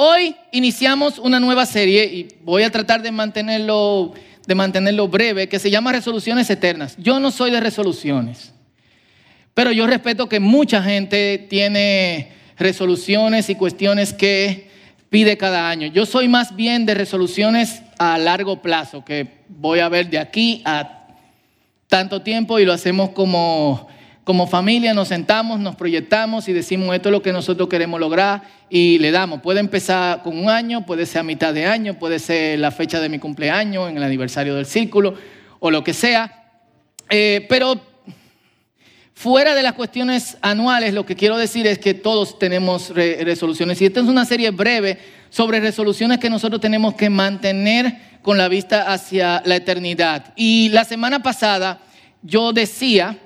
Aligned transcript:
Hoy 0.00 0.36
iniciamos 0.52 1.18
una 1.18 1.40
nueva 1.40 1.66
serie 1.66 2.04
y 2.04 2.28
voy 2.44 2.62
a 2.62 2.70
tratar 2.70 3.02
de 3.02 3.10
mantenerlo, 3.10 4.14
de 4.46 4.54
mantenerlo 4.54 5.08
breve, 5.08 5.48
que 5.48 5.58
se 5.58 5.72
llama 5.72 5.90
Resoluciones 5.90 6.48
Eternas. 6.50 6.94
Yo 6.98 7.18
no 7.18 7.32
soy 7.32 7.50
de 7.50 7.58
resoluciones, 7.58 8.52
pero 9.54 9.72
yo 9.72 9.88
respeto 9.88 10.28
que 10.28 10.38
mucha 10.38 10.84
gente 10.84 11.44
tiene 11.50 12.30
resoluciones 12.56 13.50
y 13.50 13.56
cuestiones 13.56 14.12
que 14.12 14.70
pide 15.10 15.36
cada 15.36 15.68
año. 15.68 15.88
Yo 15.88 16.06
soy 16.06 16.28
más 16.28 16.54
bien 16.54 16.86
de 16.86 16.94
resoluciones 16.94 17.82
a 17.98 18.18
largo 18.18 18.62
plazo, 18.62 19.04
que 19.04 19.26
voy 19.48 19.80
a 19.80 19.88
ver 19.88 20.10
de 20.10 20.20
aquí 20.20 20.62
a 20.64 21.08
tanto 21.88 22.22
tiempo 22.22 22.60
y 22.60 22.64
lo 22.64 22.72
hacemos 22.72 23.10
como 23.10 23.88
como 24.28 24.46
familia 24.46 24.92
nos 24.92 25.08
sentamos, 25.08 25.58
nos 25.58 25.74
proyectamos 25.74 26.48
y 26.48 26.52
decimos 26.52 26.94
esto 26.94 27.08
es 27.08 27.12
lo 27.14 27.22
que 27.22 27.32
nosotros 27.32 27.66
queremos 27.66 27.98
lograr 27.98 28.42
y 28.68 28.98
le 28.98 29.10
damos. 29.10 29.40
Puede 29.40 29.60
empezar 29.60 30.22
con 30.22 30.38
un 30.38 30.50
año, 30.50 30.84
puede 30.84 31.06
ser 31.06 31.20
a 31.20 31.22
mitad 31.22 31.54
de 31.54 31.64
año, 31.64 31.98
puede 31.98 32.18
ser 32.18 32.58
la 32.58 32.70
fecha 32.70 33.00
de 33.00 33.08
mi 33.08 33.18
cumpleaños, 33.18 33.88
en 33.88 33.96
el 33.96 34.02
aniversario 34.02 34.54
del 34.54 34.66
círculo 34.66 35.14
o 35.60 35.70
lo 35.70 35.82
que 35.82 35.94
sea. 35.94 36.60
Eh, 37.08 37.46
pero 37.48 37.80
fuera 39.14 39.54
de 39.54 39.62
las 39.62 39.72
cuestiones 39.72 40.36
anuales, 40.42 40.92
lo 40.92 41.06
que 41.06 41.16
quiero 41.16 41.38
decir 41.38 41.66
es 41.66 41.78
que 41.78 41.94
todos 41.94 42.38
tenemos 42.38 42.90
resoluciones. 42.90 43.80
Y 43.80 43.86
esta 43.86 44.00
es 44.00 44.08
una 44.08 44.26
serie 44.26 44.50
breve 44.50 44.98
sobre 45.30 45.58
resoluciones 45.58 46.18
que 46.18 46.28
nosotros 46.28 46.60
tenemos 46.60 46.92
que 46.92 47.08
mantener 47.08 48.18
con 48.20 48.36
la 48.36 48.48
vista 48.48 48.92
hacia 48.92 49.40
la 49.46 49.56
eternidad. 49.56 50.34
Y 50.36 50.68
la 50.68 50.84
semana 50.84 51.22
pasada 51.22 51.80
yo 52.20 52.52
decía 52.52 53.20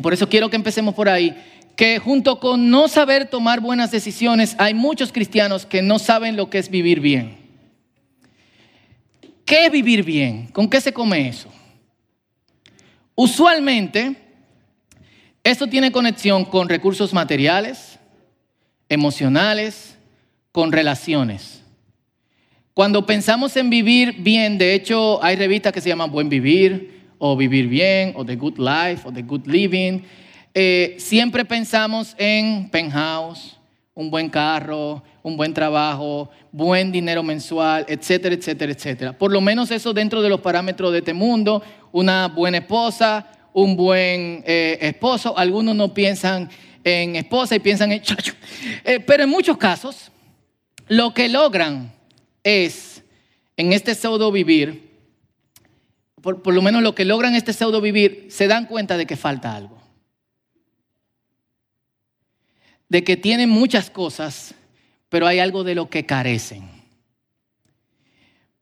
por 0.00 0.12
eso 0.12 0.28
quiero 0.28 0.50
que 0.50 0.56
empecemos 0.56 0.94
por 0.94 1.08
ahí, 1.08 1.36
que 1.76 1.98
junto 1.98 2.38
con 2.40 2.70
no 2.70 2.88
saber 2.88 3.28
tomar 3.28 3.60
buenas 3.60 3.90
decisiones, 3.90 4.54
hay 4.58 4.74
muchos 4.74 5.12
cristianos 5.12 5.66
que 5.66 5.82
no 5.82 5.98
saben 5.98 6.36
lo 6.36 6.50
que 6.50 6.58
es 6.58 6.70
vivir 6.70 7.00
bien. 7.00 7.38
¿Qué 9.44 9.66
es 9.66 9.72
vivir 9.72 10.04
bien? 10.04 10.48
¿Con 10.48 10.68
qué 10.68 10.80
se 10.80 10.92
come 10.92 11.28
eso? 11.28 11.50
Usualmente, 13.14 14.14
esto 15.42 15.66
tiene 15.66 15.90
conexión 15.90 16.44
con 16.44 16.68
recursos 16.68 17.12
materiales, 17.12 17.98
emocionales, 18.88 19.96
con 20.52 20.72
relaciones. 20.72 21.62
Cuando 22.74 23.06
pensamos 23.06 23.56
en 23.56 23.70
vivir 23.70 24.16
bien, 24.20 24.58
de 24.58 24.74
hecho 24.74 25.22
hay 25.22 25.36
revistas 25.36 25.72
que 25.72 25.80
se 25.80 25.88
llaman 25.88 26.12
Buen 26.12 26.28
Vivir, 26.28 26.99
o 27.20 27.36
vivir 27.36 27.68
bien, 27.68 28.14
o 28.16 28.24
the 28.24 28.34
good 28.34 28.58
life, 28.58 29.06
o 29.06 29.12
the 29.12 29.22
good 29.22 29.46
living. 29.46 30.00
Eh, 30.54 30.96
siempre 30.98 31.44
pensamos 31.44 32.16
en 32.18 32.68
penthouse, 32.70 33.58
un 33.94 34.10
buen 34.10 34.30
carro, 34.30 35.02
un 35.22 35.36
buen 35.36 35.52
trabajo, 35.52 36.30
buen 36.50 36.90
dinero 36.90 37.22
mensual, 37.22 37.84
etcétera, 37.86 38.34
etcétera, 38.34 38.72
etcétera. 38.72 39.12
Por 39.12 39.30
lo 39.30 39.42
menos 39.42 39.70
eso 39.70 39.92
dentro 39.92 40.22
de 40.22 40.30
los 40.30 40.40
parámetros 40.40 40.92
de 40.92 40.98
este 40.98 41.12
mundo, 41.12 41.62
una 41.92 42.28
buena 42.28 42.58
esposa, 42.58 43.26
un 43.52 43.76
buen 43.76 44.42
eh, 44.46 44.78
esposo. 44.80 45.36
Algunos 45.36 45.76
no 45.76 45.92
piensan 45.92 46.48
en 46.82 47.16
esposa 47.16 47.54
y 47.54 47.60
piensan 47.60 47.92
en 47.92 48.00
chacho. 48.00 48.32
Eh, 48.84 48.98
pero 49.00 49.24
en 49.24 49.28
muchos 49.28 49.58
casos, 49.58 50.10
lo 50.88 51.12
que 51.12 51.28
logran 51.28 51.92
es, 52.42 53.04
en 53.58 53.74
este 53.74 53.94
pseudo 53.94 54.32
vivir, 54.32 54.89
por, 56.22 56.52
lo 56.52 56.62
menos 56.62 56.82
lo 56.82 56.94
que 56.94 57.04
logran 57.04 57.34
este 57.34 57.52
pseudo 57.52 57.80
vivir, 57.80 58.26
se 58.30 58.46
dan 58.46 58.66
cuenta 58.66 58.96
de 58.96 59.06
que 59.06 59.16
falta 59.16 59.54
algo. 59.54 59.80
De 62.88 63.04
que 63.04 63.16
tienen 63.16 63.48
muchas 63.48 63.90
cosas, 63.90 64.54
pero 65.08 65.26
hay 65.26 65.38
algo 65.38 65.64
de 65.64 65.74
lo 65.74 65.88
que 65.88 66.06
carecen. 66.06 66.68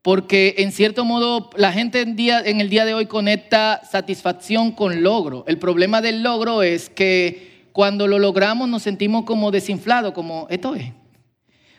Porque 0.02 0.54
en 0.58 0.72
cierto 0.72 1.04
modo 1.04 1.50
la 1.56 1.72
gente 1.72 2.00
en, 2.00 2.14
día, 2.14 2.40
en 2.40 2.60
el 2.60 2.70
día 2.70 2.84
de 2.84 2.94
hoy 2.94 3.06
conecta 3.06 3.82
satisfacción 3.90 4.72
con 4.72 5.02
logro. 5.02 5.44
El 5.48 5.58
problema 5.58 6.00
del 6.00 6.22
logro 6.22 6.62
es 6.62 6.88
que 6.88 7.68
cuando 7.72 8.06
lo 8.06 8.18
logramos 8.18 8.68
nos 8.68 8.82
sentimos 8.82 9.24
como 9.24 9.50
desinflados, 9.50 10.12
como 10.12 10.46
esto 10.50 10.74
es. 10.74 10.92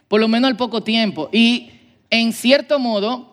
Por 0.08 0.20
lo 0.20 0.28
menos 0.28 0.50
al 0.50 0.58
poco 0.58 0.84
tiempo. 0.84 1.30
Y 1.32 1.72
en 2.10 2.34
cierto 2.34 2.80
modo 2.80 3.29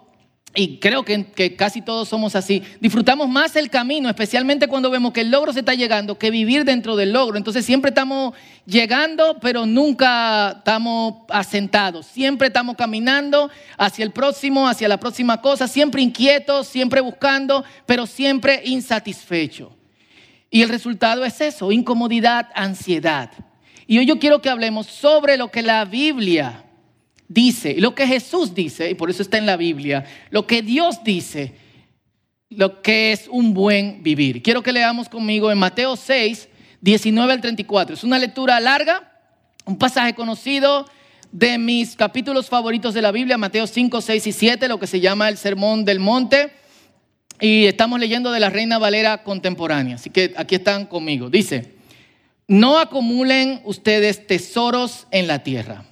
y 0.56 0.78
creo 0.78 1.04
que, 1.04 1.54
casi 1.54 1.82
todos 1.82 2.08
somos 2.08 2.34
así, 2.34 2.62
disfrutamos 2.80 3.28
más 3.28 3.54
el 3.56 3.68
camino, 3.68 4.08
especialmente 4.08 4.68
cuando 4.68 4.90
vemos 4.90 5.12
que 5.12 5.20
el 5.20 5.30
logro 5.30 5.52
se 5.52 5.60
está 5.60 5.74
llegando, 5.74 6.18
que 6.18 6.30
vivir 6.30 6.64
dentro 6.64 6.96
del 6.96 7.12
logro. 7.12 7.36
Entonces 7.36 7.64
siempre 7.64 7.90
estamos 7.90 8.34
llegando, 8.64 9.38
pero 9.40 9.66
nunca 9.66 10.56
estamos 10.58 11.24
asentados. 11.28 12.06
Siempre 12.06 12.48
estamos 12.48 12.74
caminando 12.76 13.50
hacia 13.76 14.02
el 14.02 14.12
próximo, 14.12 14.66
hacia 14.66 14.88
la 14.88 14.98
próxima 14.98 15.42
cosa, 15.42 15.68
siempre 15.68 16.00
inquietos, 16.00 16.66
siempre 16.66 17.02
buscando, 17.02 17.62
pero 17.84 18.06
siempre 18.06 18.62
insatisfechos. 18.64 19.68
Y 20.50 20.62
el 20.62 20.70
resultado 20.70 21.24
es 21.26 21.38
eso, 21.42 21.70
incomodidad, 21.70 22.48
ansiedad. 22.54 23.30
Y 23.86 23.98
hoy 23.98 24.06
yo 24.06 24.18
quiero 24.18 24.40
que 24.40 24.48
hablemos 24.48 24.86
sobre 24.86 25.36
lo 25.36 25.50
que 25.50 25.62
la 25.62 25.84
Biblia 25.84 26.65
dice, 27.28 27.76
lo 27.78 27.94
que 27.94 28.06
Jesús 28.06 28.54
dice, 28.54 28.90
y 28.90 28.94
por 28.94 29.10
eso 29.10 29.22
está 29.22 29.38
en 29.38 29.46
la 29.46 29.56
Biblia, 29.56 30.04
lo 30.30 30.46
que 30.46 30.62
Dios 30.62 31.02
dice, 31.04 31.54
lo 32.48 32.82
que 32.82 33.12
es 33.12 33.28
un 33.28 33.54
buen 33.54 34.02
vivir. 34.02 34.42
Quiero 34.42 34.62
que 34.62 34.72
leamos 34.72 35.08
conmigo 35.08 35.50
en 35.50 35.58
Mateo 35.58 35.96
6, 35.96 36.48
19 36.80 37.32
al 37.32 37.40
34. 37.40 37.94
Es 37.94 38.04
una 38.04 38.18
lectura 38.18 38.60
larga, 38.60 39.12
un 39.64 39.78
pasaje 39.78 40.14
conocido 40.14 40.86
de 41.32 41.58
mis 41.58 41.96
capítulos 41.96 42.48
favoritos 42.48 42.94
de 42.94 43.02
la 43.02 43.10
Biblia, 43.10 43.36
Mateo 43.36 43.66
5, 43.66 44.00
6 44.00 44.26
y 44.28 44.32
7, 44.32 44.68
lo 44.68 44.78
que 44.78 44.86
se 44.86 45.00
llama 45.00 45.28
el 45.28 45.36
Sermón 45.36 45.84
del 45.84 45.98
Monte. 45.98 46.52
Y 47.40 47.66
estamos 47.66 47.98
leyendo 47.98 48.30
de 48.30 48.40
la 48.40 48.48
Reina 48.48 48.78
Valera 48.78 49.22
contemporánea. 49.22 49.96
Así 49.96 50.08
que 50.10 50.32
aquí 50.36 50.54
están 50.54 50.86
conmigo. 50.86 51.28
Dice, 51.28 51.74
no 52.46 52.78
acumulen 52.78 53.60
ustedes 53.64 54.26
tesoros 54.26 55.08
en 55.10 55.26
la 55.26 55.42
tierra 55.42 55.84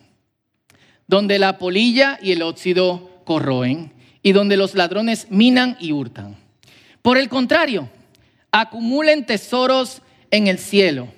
donde 1.06 1.38
la 1.38 1.58
polilla 1.58 2.18
y 2.22 2.32
el 2.32 2.42
óxido 2.42 3.10
corroen 3.24 3.92
y 4.22 4.32
donde 4.32 4.56
los 4.56 4.74
ladrones 4.74 5.26
minan 5.30 5.76
y 5.80 5.92
hurtan. 5.92 6.36
Por 7.02 7.18
el 7.18 7.28
contrario, 7.28 7.88
acumulen 8.50 9.26
tesoros 9.26 10.00
en 10.30 10.46
el 10.46 10.58
cielo. 10.58 11.08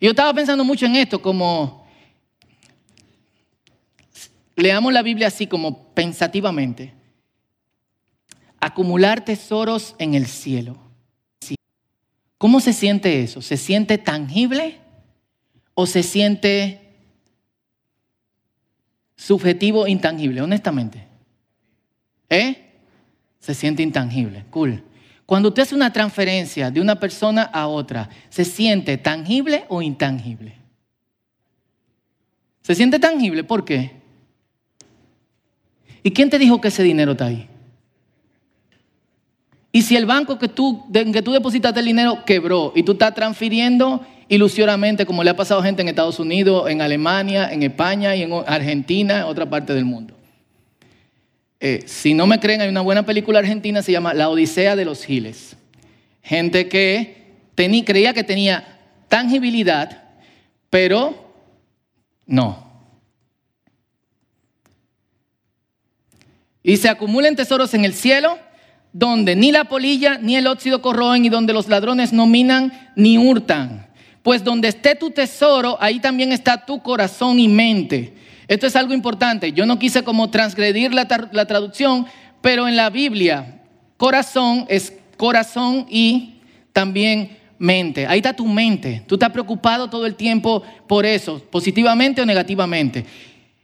yo 0.00 0.10
estaba 0.10 0.32
pensando 0.32 0.64
mucho 0.64 0.86
en 0.86 0.96
esto, 0.96 1.20
como 1.20 1.86
leamos 4.56 4.92
la 4.92 5.02
Biblia 5.02 5.28
así, 5.28 5.46
como 5.46 5.92
pensativamente. 5.94 6.94
Acumular 8.60 9.24
tesoros 9.24 9.94
en 9.98 10.14
el 10.14 10.26
cielo. 10.26 10.76
¿Cómo 12.38 12.60
se 12.60 12.72
siente 12.72 13.22
eso? 13.22 13.42
¿Se 13.42 13.56
siente 13.56 13.98
tangible 13.98 14.78
o 15.74 15.86
se 15.86 16.02
siente 16.02 16.87
subjetivo 19.18 19.86
intangible, 19.86 20.40
honestamente. 20.40 21.04
¿Eh? 22.30 22.70
Se 23.40 23.52
siente 23.52 23.82
intangible. 23.82 24.44
Cool. 24.50 24.82
Cuando 25.26 25.48
usted 25.48 25.64
hace 25.64 25.74
una 25.74 25.92
transferencia 25.92 26.70
de 26.70 26.80
una 26.80 26.98
persona 26.98 27.42
a 27.42 27.66
otra, 27.66 28.08
¿se 28.30 28.44
siente 28.44 28.96
tangible 28.96 29.64
o 29.68 29.82
intangible? 29.82 30.54
¿Se 32.62 32.74
siente 32.74 32.98
tangible? 32.98 33.44
¿Por 33.44 33.64
qué? 33.64 33.90
¿Y 36.02 36.12
quién 36.12 36.30
te 36.30 36.38
dijo 36.38 36.60
que 36.60 36.68
ese 36.68 36.82
dinero 36.82 37.12
está 37.12 37.26
ahí? 37.26 37.48
Y 39.72 39.82
si 39.82 39.96
el 39.96 40.06
banco 40.06 40.38
que 40.38 40.48
tú, 40.48 40.86
en 40.94 41.12
que 41.12 41.22
tú 41.22 41.32
depositaste 41.32 41.80
el 41.80 41.86
dinero 41.86 42.24
quebró 42.24 42.72
y 42.74 42.82
tú 42.84 42.92
estás 42.92 43.14
transfiriendo 43.14 44.06
ilusionamente, 44.28 45.06
como 45.06 45.24
le 45.24 45.30
ha 45.30 45.36
pasado 45.36 45.60
a 45.60 45.64
gente 45.64 45.82
en 45.82 45.88
Estados 45.88 46.18
Unidos, 46.18 46.70
en 46.70 46.82
Alemania, 46.82 47.50
en 47.52 47.62
España 47.62 48.14
y 48.14 48.22
en 48.22 48.32
Argentina, 48.46 49.18
en 49.18 49.24
otra 49.24 49.48
parte 49.48 49.74
del 49.74 49.84
mundo. 49.84 50.14
Eh, 51.60 51.82
si 51.86 52.14
no 52.14 52.26
me 52.26 52.38
creen, 52.38 52.60
hay 52.60 52.68
una 52.68 52.82
buena 52.82 53.04
película 53.04 53.40
argentina, 53.40 53.82
se 53.82 53.92
llama 53.92 54.14
La 54.14 54.28
Odisea 54.28 54.76
de 54.76 54.84
los 54.84 55.04
Giles. 55.04 55.56
Gente 56.22 56.68
que 56.68 57.18
creía 57.84 58.14
que 58.14 58.22
tenía 58.22 58.78
tangibilidad, 59.08 60.04
pero 60.70 61.32
no. 62.26 62.68
Y 66.62 66.76
se 66.76 66.88
acumulen 66.88 67.34
tesoros 67.34 67.74
en 67.74 67.84
el 67.84 67.94
cielo, 67.94 68.38
donde 68.92 69.34
ni 69.34 69.50
la 69.50 69.64
polilla 69.64 70.18
ni 70.18 70.36
el 70.36 70.46
óxido 70.46 70.82
corroen 70.82 71.24
y 71.24 71.28
donde 71.28 71.52
los 71.52 71.68
ladrones 71.68 72.12
no 72.12 72.26
minan 72.26 72.92
ni 72.94 73.18
hurtan. 73.18 73.87
Pues 74.28 74.44
donde 74.44 74.68
esté 74.68 74.94
tu 74.94 75.10
tesoro, 75.10 75.78
ahí 75.80 76.00
también 76.00 76.32
está 76.32 76.66
tu 76.66 76.82
corazón 76.82 77.38
y 77.38 77.48
mente. 77.48 78.12
Esto 78.46 78.66
es 78.66 78.76
algo 78.76 78.92
importante. 78.92 79.52
Yo 79.52 79.64
no 79.64 79.78
quise 79.78 80.04
como 80.04 80.28
transgredir 80.28 80.92
la, 80.92 81.06
traducción, 81.06 82.04
pero 82.42 82.68
en 82.68 82.76
la 82.76 82.90
Biblia, 82.90 83.62
corazón 83.96 84.66
es 84.68 84.92
corazón 85.16 85.86
y 85.88 86.42
también 86.74 87.38
mente. 87.58 88.06
Ahí 88.06 88.18
está 88.18 88.34
tu 88.34 88.44
mente. 88.46 89.02
Tú 89.06 89.14
estás 89.14 89.30
preocupado 89.30 89.88
todo 89.88 90.04
el 90.04 90.14
tiempo 90.14 90.62
por 90.86 91.06
eso, 91.06 91.42
positivamente 91.50 92.20
o 92.20 92.26
negativamente. 92.26 93.06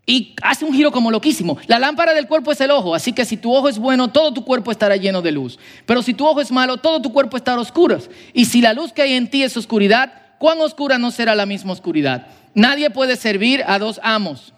Y 0.06 0.34
hace 0.40 0.64
un 0.64 0.72
giro 0.72 0.90
como 0.90 1.10
loquísimo. 1.10 1.58
La 1.67 1.78
lámpara 1.78 2.14
del 2.14 2.26
cuerpo 2.26 2.52
es 2.52 2.60
el 2.62 2.70
ojo, 2.70 2.94
así 2.94 3.12
que 3.12 3.26
si 3.26 3.37
tu 3.37 3.55
ojo 3.55 3.69
es 3.69 3.78
bueno, 3.78 4.08
todo 4.08 4.32
tu 4.32 4.43
cuerpo 4.46 4.70
estará 4.70 4.96
lleno 4.96 5.20
de 5.20 5.31
luz. 5.31 5.58
Pero 5.84 6.00
si 6.00 6.14
tu 6.14 6.26
ojo 6.26 6.40
es 6.40 6.50
malo, 6.50 6.78
todo 6.78 7.02
tu 7.02 7.12
cuerpo 7.12 7.37
estará 7.37 7.60
oscuro. 7.60 7.99
Y 8.32 8.46
si 8.46 8.62
la 8.62 8.72
luz 8.72 8.94
que 8.94 9.02
hay 9.02 9.12
en 9.12 9.28
ti 9.28 9.43
es 9.43 9.55
oscuridad, 9.58 10.23
¿cuán 10.44 10.61
oscura 10.61 10.99
no 10.99 11.11
será 11.11 11.35
la 11.35 11.46
misma 11.46 11.73
oscuridad? 11.73 12.26
Nadie 12.52 12.91
puede 12.91 13.17
servir 13.17 13.64
a 13.67 13.79
dos 13.79 13.99
amos. 14.02 14.52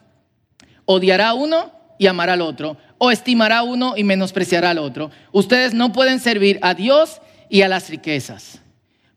Odiará 0.85 1.33
uno 1.33 1.71
y 1.97 2.09
amará 2.09 2.33
al 2.33 2.41
otro, 2.41 2.77
o 2.99 3.13
estimará 3.13 3.63
uno 3.63 3.95
y 3.97 4.03
menospreciará 4.03 4.71
al 4.71 4.79
otro. 4.79 5.13
Ustedes 5.31 5.75
no 5.75 5.93
pueden 5.93 6.19
servir 6.19 6.59
a 6.61 6.75
Dios 6.75 7.21
y 7.49 7.63
a 7.63 7.69
las 7.69 7.89
riquezas. 7.89 8.61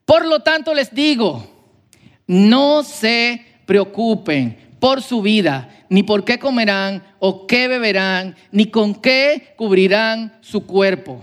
Por 0.06 0.28
lo 0.28 0.42
tanto 0.42 0.76
les 0.76 0.94
digo, 0.94 1.50
no 2.28 2.84
se 2.84 3.44
preocupen 3.66 4.76
por 4.80 5.02
su 5.02 5.24
vida, 5.24 5.70
ni 5.90 6.04
por 6.04 6.24
qué 6.24 6.38
comerán 6.38 7.04
o 7.18 7.48
qué 7.48 7.68
beberán, 7.68 8.36
ni 8.52 8.68
con 8.68 8.94
qué 8.94 9.56
cubrirán 9.58 10.38
su 10.42 10.68
cuerpo. 10.68 11.20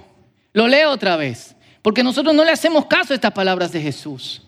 Lo 0.53 0.67
leo 0.67 0.91
otra 0.91 1.15
vez, 1.15 1.55
porque 1.83 2.03
nosotros 2.03 2.35
no 2.35 2.45
le 2.45 2.51
hacemos 2.51 2.87
caso 2.87 3.13
a 3.13 3.15
estas 3.15 3.31
palabras 3.31 3.71
de 3.71 3.81
Jesús. 3.81 4.43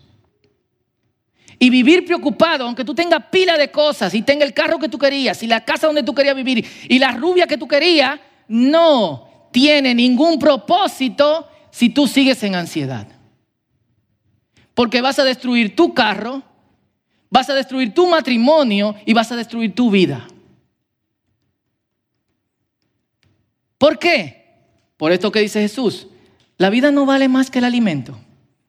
Y 1.59 1.69
vivir 1.69 2.05
preocupado, 2.05 2.63
aunque 2.65 2.85
tú 2.85 2.95
tengas 2.95 3.25
pila 3.29 3.57
de 3.57 3.69
cosas 3.69 4.13
y 4.13 4.21
tenga 4.21 4.45
el 4.45 4.53
carro 4.53 4.79
que 4.79 4.87
tú 4.87 4.97
querías 4.97 5.43
y 5.43 5.47
la 5.47 5.65
casa 5.65 5.87
donde 5.87 6.03
tú 6.03 6.15
querías 6.15 6.35
vivir 6.35 6.65
y 6.87 6.99
la 6.99 7.11
rubia 7.11 7.47
que 7.47 7.57
tú 7.57 7.67
querías, 7.67 8.19
no 8.47 9.49
tiene 9.51 9.93
ningún 9.93 10.39
propósito 10.39 11.47
si 11.69 11.89
tú 11.89 12.07
sigues 12.07 12.41
en 12.43 12.55
ansiedad. 12.55 13.07
Porque 14.73 15.01
vas 15.01 15.19
a 15.19 15.25
destruir 15.25 15.75
tu 15.75 15.93
carro, 15.93 16.41
vas 17.29 17.49
a 17.49 17.55
destruir 17.55 17.93
tu 17.93 18.07
matrimonio 18.07 18.95
y 19.05 19.13
vas 19.13 19.31
a 19.31 19.35
destruir 19.35 19.75
tu 19.75 19.91
vida. 19.91 20.25
¿Por 23.77 23.99
qué? 23.99 24.39
Por 24.97 25.11
esto 25.11 25.31
que 25.31 25.39
dice 25.39 25.61
Jesús. 25.61 26.07
La 26.57 26.69
vida 26.69 26.91
no 26.91 27.05
vale 27.05 27.27
más 27.29 27.49
que 27.49 27.59
el 27.59 27.65
alimento 27.65 28.19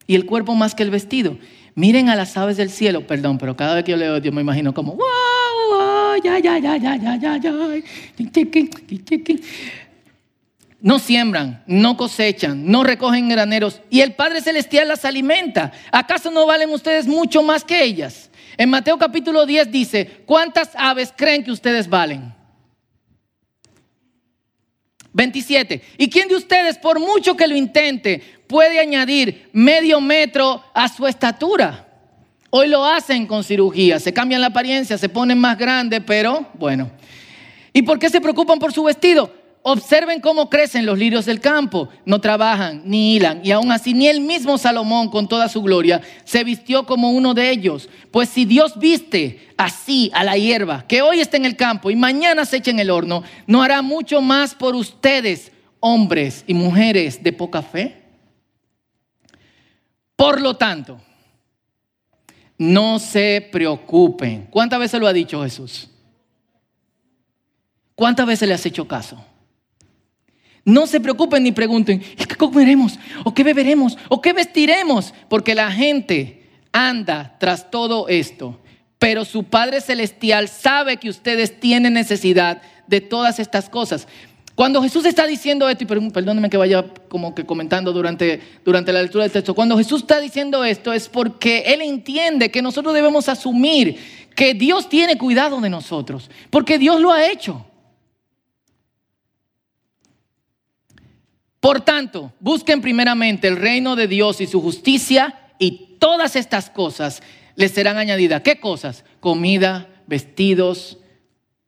y 0.07 0.15
el 0.15 0.27
cuerpo 0.27 0.55
más 0.55 0.75
que 0.75 0.85
el 0.85 0.91
vestido. 0.91 1.37
Miren 1.75 2.09
a 2.09 2.17
las 2.17 2.37
aves 2.37 2.57
del 2.57 2.71
cielo, 2.71 3.07
perdón, 3.07 3.39
pero 3.39 3.57
cada 3.57 3.75
vez 3.75 3.85
que 3.85 3.93
yo 3.93 3.97
leo 3.97 4.19
yo 4.19 4.33
me 4.33 4.41
imagino 4.41 4.75
como, 4.75 4.93
wow, 4.93 5.07
wow, 5.71 6.23
ya, 6.23 6.39
ya, 6.39 6.59
ya, 6.59 6.77
ya, 6.77 6.97
ya, 6.97 7.37
ya. 7.37 7.53
No 10.83 10.99
siembran, 10.99 11.63
no 11.67 11.97
cosechan, 11.97 12.71
no 12.71 12.83
recogen 12.85 13.29
graneros 13.29 13.81
y 13.91 14.01
el 14.01 14.15
Padre 14.15 14.41
Celestial 14.41 14.89
las 14.89 15.05
alimenta. 15.05 15.73
¿Acaso 15.93 16.31
no 16.31 16.47
valen 16.47 16.71
ustedes 16.71 17.07
mucho 17.07 17.43
más 17.43 17.65
que 17.65 17.85
ellas? 17.85 18.31
En 18.57 18.71
Mateo 18.71 18.99
capítulo 18.99 19.47
10 19.47 19.71
dice, 19.71 20.23
¿cuántas 20.27 20.71
aves 20.75 21.13
creen 21.17 21.45
que 21.45 21.53
ustedes 21.53 21.89
valen? 21.89 22.35
27. 25.13 25.83
¿Y 25.99 26.09
quién 26.09 26.29
de 26.29 26.37
ustedes, 26.37 26.79
por 26.79 26.99
mucho 26.99 27.37
que 27.37 27.47
lo 27.47 27.57
intente, 27.57 28.40
puede 28.51 28.81
añadir 28.81 29.49
medio 29.53 30.01
metro 30.01 30.61
a 30.75 30.89
su 30.89 31.07
estatura? 31.07 31.87
Hoy 32.51 32.67
lo 32.67 32.85
hacen 32.85 33.29
con 33.29 33.45
cirugía, 33.45 34.01
se 34.01 34.13
cambian 34.13 34.41
la 34.41 34.49
apariencia, 34.49 34.99
se 34.99 35.09
ponen 35.09 35.39
más 35.39 35.57
grandes, 35.57 36.03
pero 36.05 36.45
bueno. 36.55 36.91
¿Y 37.73 37.83
por 37.83 38.01
qué 38.01 38.11
se 38.11 38.21
preocupan 38.21 38.59
por 38.59 38.73
su 38.73 38.83
vestido? 38.83 39.33
Observen 39.63 40.21
cómo 40.21 40.51
crecen 40.51 40.85
los 40.85 40.99
lirios 40.99 41.27
del 41.27 41.39
campo. 41.39 41.91
No 42.05 42.21
trabajan 42.21 42.83
ni 42.87 43.15
hilan. 43.15 43.41
Y 43.45 43.53
aún 43.53 43.71
así, 43.71 43.95
ni 43.95 44.09
el 44.09 44.21
mismo 44.21 44.59
Salomón, 44.59 45.11
con 45.11 45.29
toda 45.29 45.49
su 45.49 45.63
gloria, 45.63 46.01
se 46.25 46.43
vistió 46.43 46.87
como 46.87 47.11
uno 47.11 47.35
de 47.35 47.51
ellos. 47.51 47.89
Pues 48.11 48.31
si 48.31 48.47
Dios 48.47 48.81
viste 48.81 49.49
así 49.57 50.11
a 50.13 50.25
la 50.25 50.37
hierba, 50.37 50.85
que 50.89 51.03
hoy 51.03 51.21
está 51.21 51.37
en 51.37 51.45
el 51.45 51.55
campo 51.55 51.89
y 51.89 51.95
mañana 51.95 52.45
se 52.47 52.57
echa 52.57 52.73
en 52.73 52.81
el 52.81 52.91
horno, 52.91 53.23
¿no 53.47 53.63
hará 53.63 53.81
mucho 53.81 54.21
más 54.21 54.57
por 54.57 54.75
ustedes, 54.75 55.53
hombres 55.79 56.43
y 56.49 56.55
mujeres 56.55 57.23
de 57.23 57.33
poca 57.33 57.63
fe? 57.63 58.00
Por 60.21 60.43
lo 60.43 60.55
tanto, 60.55 61.01
no 62.59 62.99
se 62.99 63.49
preocupen. 63.51 64.49
¿Cuántas 64.51 64.79
veces 64.79 65.01
lo 65.01 65.07
ha 65.07 65.15
dicho 65.15 65.43
Jesús? 65.43 65.89
¿Cuántas 67.95 68.27
veces 68.27 68.47
le 68.47 68.53
has 68.53 68.67
hecho 68.67 68.87
caso? 68.87 69.25
No 70.63 70.87
se 70.87 71.01
preocupen 71.01 71.43
ni 71.43 71.53
pregunten, 71.53 72.01
¿qué 72.01 72.37
comeremos? 72.37 72.99
¿O 73.25 73.33
qué 73.33 73.43
beberemos? 73.43 73.97
¿O 74.11 74.21
qué 74.21 74.35
vestiremos? 74.35 75.15
Porque 75.31 75.55
la 75.55 75.73
gente 75.73 76.51
anda 76.71 77.39
tras 77.41 77.71
todo 77.71 78.07
esto. 78.07 78.61
Pero 78.99 79.25
su 79.25 79.45
Padre 79.45 79.81
Celestial 79.81 80.49
sabe 80.49 80.99
que 80.99 81.09
ustedes 81.09 81.59
tienen 81.59 81.95
necesidad 81.95 82.61
de 82.87 83.01
todas 83.01 83.39
estas 83.39 83.71
cosas. 83.71 84.07
Cuando 84.61 84.83
Jesús 84.83 85.07
está 85.07 85.27
diciendo 85.27 85.71
esto, 85.71 85.85
y 85.85 85.87
perdónenme 85.87 86.51
que 86.51 86.59
vaya 86.59 86.85
como 87.09 87.35
que 87.35 87.47
comentando 87.47 87.95
durante, 87.95 88.43
durante 88.63 88.93
la 88.93 89.01
lectura 89.01 89.25
del 89.25 89.33
texto, 89.33 89.55
cuando 89.55 89.79
Jesús 89.79 90.03
está 90.03 90.21
diciendo 90.21 90.63
esto 90.67 90.93
es 90.93 91.09
porque 91.09 91.61
Él 91.61 91.81
entiende 91.81 92.51
que 92.51 92.61
nosotros 92.61 92.93
debemos 92.93 93.31
asumir 93.31 94.29
que 94.37 94.53
Dios 94.53 94.91
tiene 94.91 95.17
cuidado 95.17 95.63
de 95.63 95.71
nosotros, 95.71 96.31
porque 96.51 96.77
Dios 96.79 97.01
lo 97.01 97.11
ha 97.11 97.25
hecho. 97.31 97.65
Por 101.59 101.81
tanto, 101.81 102.35
busquen 102.39 102.83
primeramente 102.83 103.49
el 103.49 103.57
reino 103.57 103.97
de 103.97 104.09
Dios 104.09 104.43
y 104.43 104.47
su 104.47 104.61
justicia 104.61 105.55
y 105.59 105.97
todas 105.99 106.37
estas 106.37 106.69
cosas 106.69 107.23
les 107.57 107.71
serán 107.71 107.97
añadidas. 107.97 108.43
¿Qué 108.43 108.61
cosas? 108.61 109.07
Comida, 109.21 109.89
vestidos, 110.07 110.99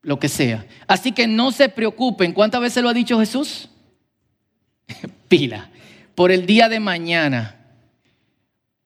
lo 0.02 0.18
que 0.18 0.28
sea. 0.28 0.66
Así 0.86 1.12
que 1.12 1.26
no 1.26 1.52
se 1.52 1.68
preocupen. 1.68 2.32
¿Cuántas 2.32 2.60
veces 2.60 2.82
lo 2.82 2.88
ha 2.88 2.94
dicho 2.94 3.18
Jesús? 3.18 3.68
Pila. 5.28 5.70
Por 6.14 6.30
el 6.30 6.44
día 6.44 6.68
de 6.68 6.80
mañana. 6.80 7.56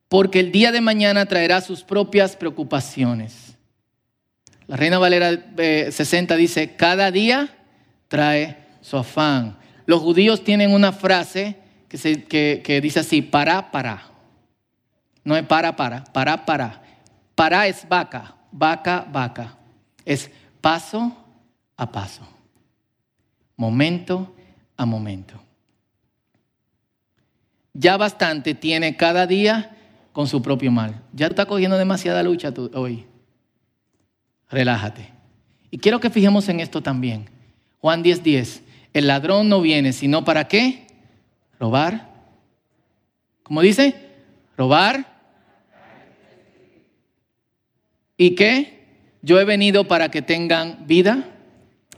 Porque 0.08 0.40
el 0.40 0.52
día 0.52 0.70
de 0.70 0.80
mañana 0.80 1.26
traerá 1.26 1.60
sus 1.60 1.82
propias 1.82 2.36
preocupaciones. 2.36 3.56
La 4.68 4.76
Reina 4.76 4.98
Valera 4.98 5.30
60 5.56 6.34
eh, 6.34 6.36
dice, 6.36 6.76
cada 6.76 7.10
día 7.10 7.48
trae 8.08 8.56
su 8.80 8.96
afán. 8.96 9.56
Los 9.86 10.00
judíos 10.02 10.44
tienen 10.44 10.72
una 10.72 10.92
frase 10.92 11.56
que, 11.88 12.80
dice 12.82 13.00
así, 13.00 13.22
para, 13.22 13.70
para. 13.70 14.02
No 15.24 15.36
es 15.36 15.44
para, 15.44 15.74
para, 15.74 16.04
para, 16.04 16.44
para. 16.44 16.82
Para 17.34 17.66
es 17.66 17.86
vaca, 17.88 18.34
vaca, 18.50 19.06
vaca. 19.10 19.56
Es 20.04 20.30
paso 20.66 21.12
a 21.76 21.92
paso. 21.92 22.26
Momento 23.56 24.34
a 24.76 24.84
momento. 24.84 25.40
Ya 27.72 27.96
bastante 27.96 28.52
tiene 28.52 28.96
cada 28.96 29.28
día 29.28 29.76
con 30.12 30.26
su 30.26 30.42
propio 30.42 30.72
mal. 30.72 31.04
Ya 31.12 31.28
está 31.28 31.46
cogiendo 31.46 31.78
demasiada 31.78 32.20
lucha 32.24 32.52
hoy. 32.74 33.06
Relájate. 34.50 35.12
Y 35.70 35.78
quiero 35.78 36.00
que 36.00 36.10
fijemos 36.10 36.48
en 36.48 36.58
esto 36.58 36.82
también. 36.82 37.30
Juan 37.78 38.02
10:10. 38.02 38.22
10. 38.22 38.62
El 38.92 39.06
ladrón 39.06 39.48
no 39.48 39.60
viene, 39.60 39.92
sino 39.92 40.24
para 40.24 40.48
qué? 40.48 40.88
Robar. 41.60 42.10
¿Cómo 43.44 43.60
dice? 43.60 43.94
Robar. 44.56 45.06
¿Y 48.16 48.34
qué? 48.34 48.75
Yo 49.26 49.40
he 49.40 49.44
venido 49.44 49.88
para 49.88 50.08
que 50.08 50.22
tengan 50.22 50.86
vida 50.86 51.24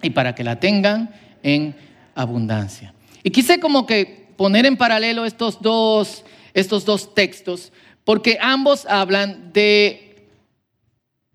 y 0.00 0.08
para 0.08 0.34
que 0.34 0.42
la 0.42 0.58
tengan 0.58 1.14
en 1.42 1.76
abundancia. 2.14 2.94
Y 3.22 3.28
quise 3.28 3.60
como 3.60 3.84
que 3.84 4.30
poner 4.38 4.64
en 4.64 4.78
paralelo 4.78 5.26
estos 5.26 5.60
dos, 5.60 6.24
estos 6.54 6.86
dos 6.86 7.14
textos, 7.14 7.70
porque 8.04 8.38
ambos 8.40 8.86
hablan 8.86 9.52
de 9.52 10.26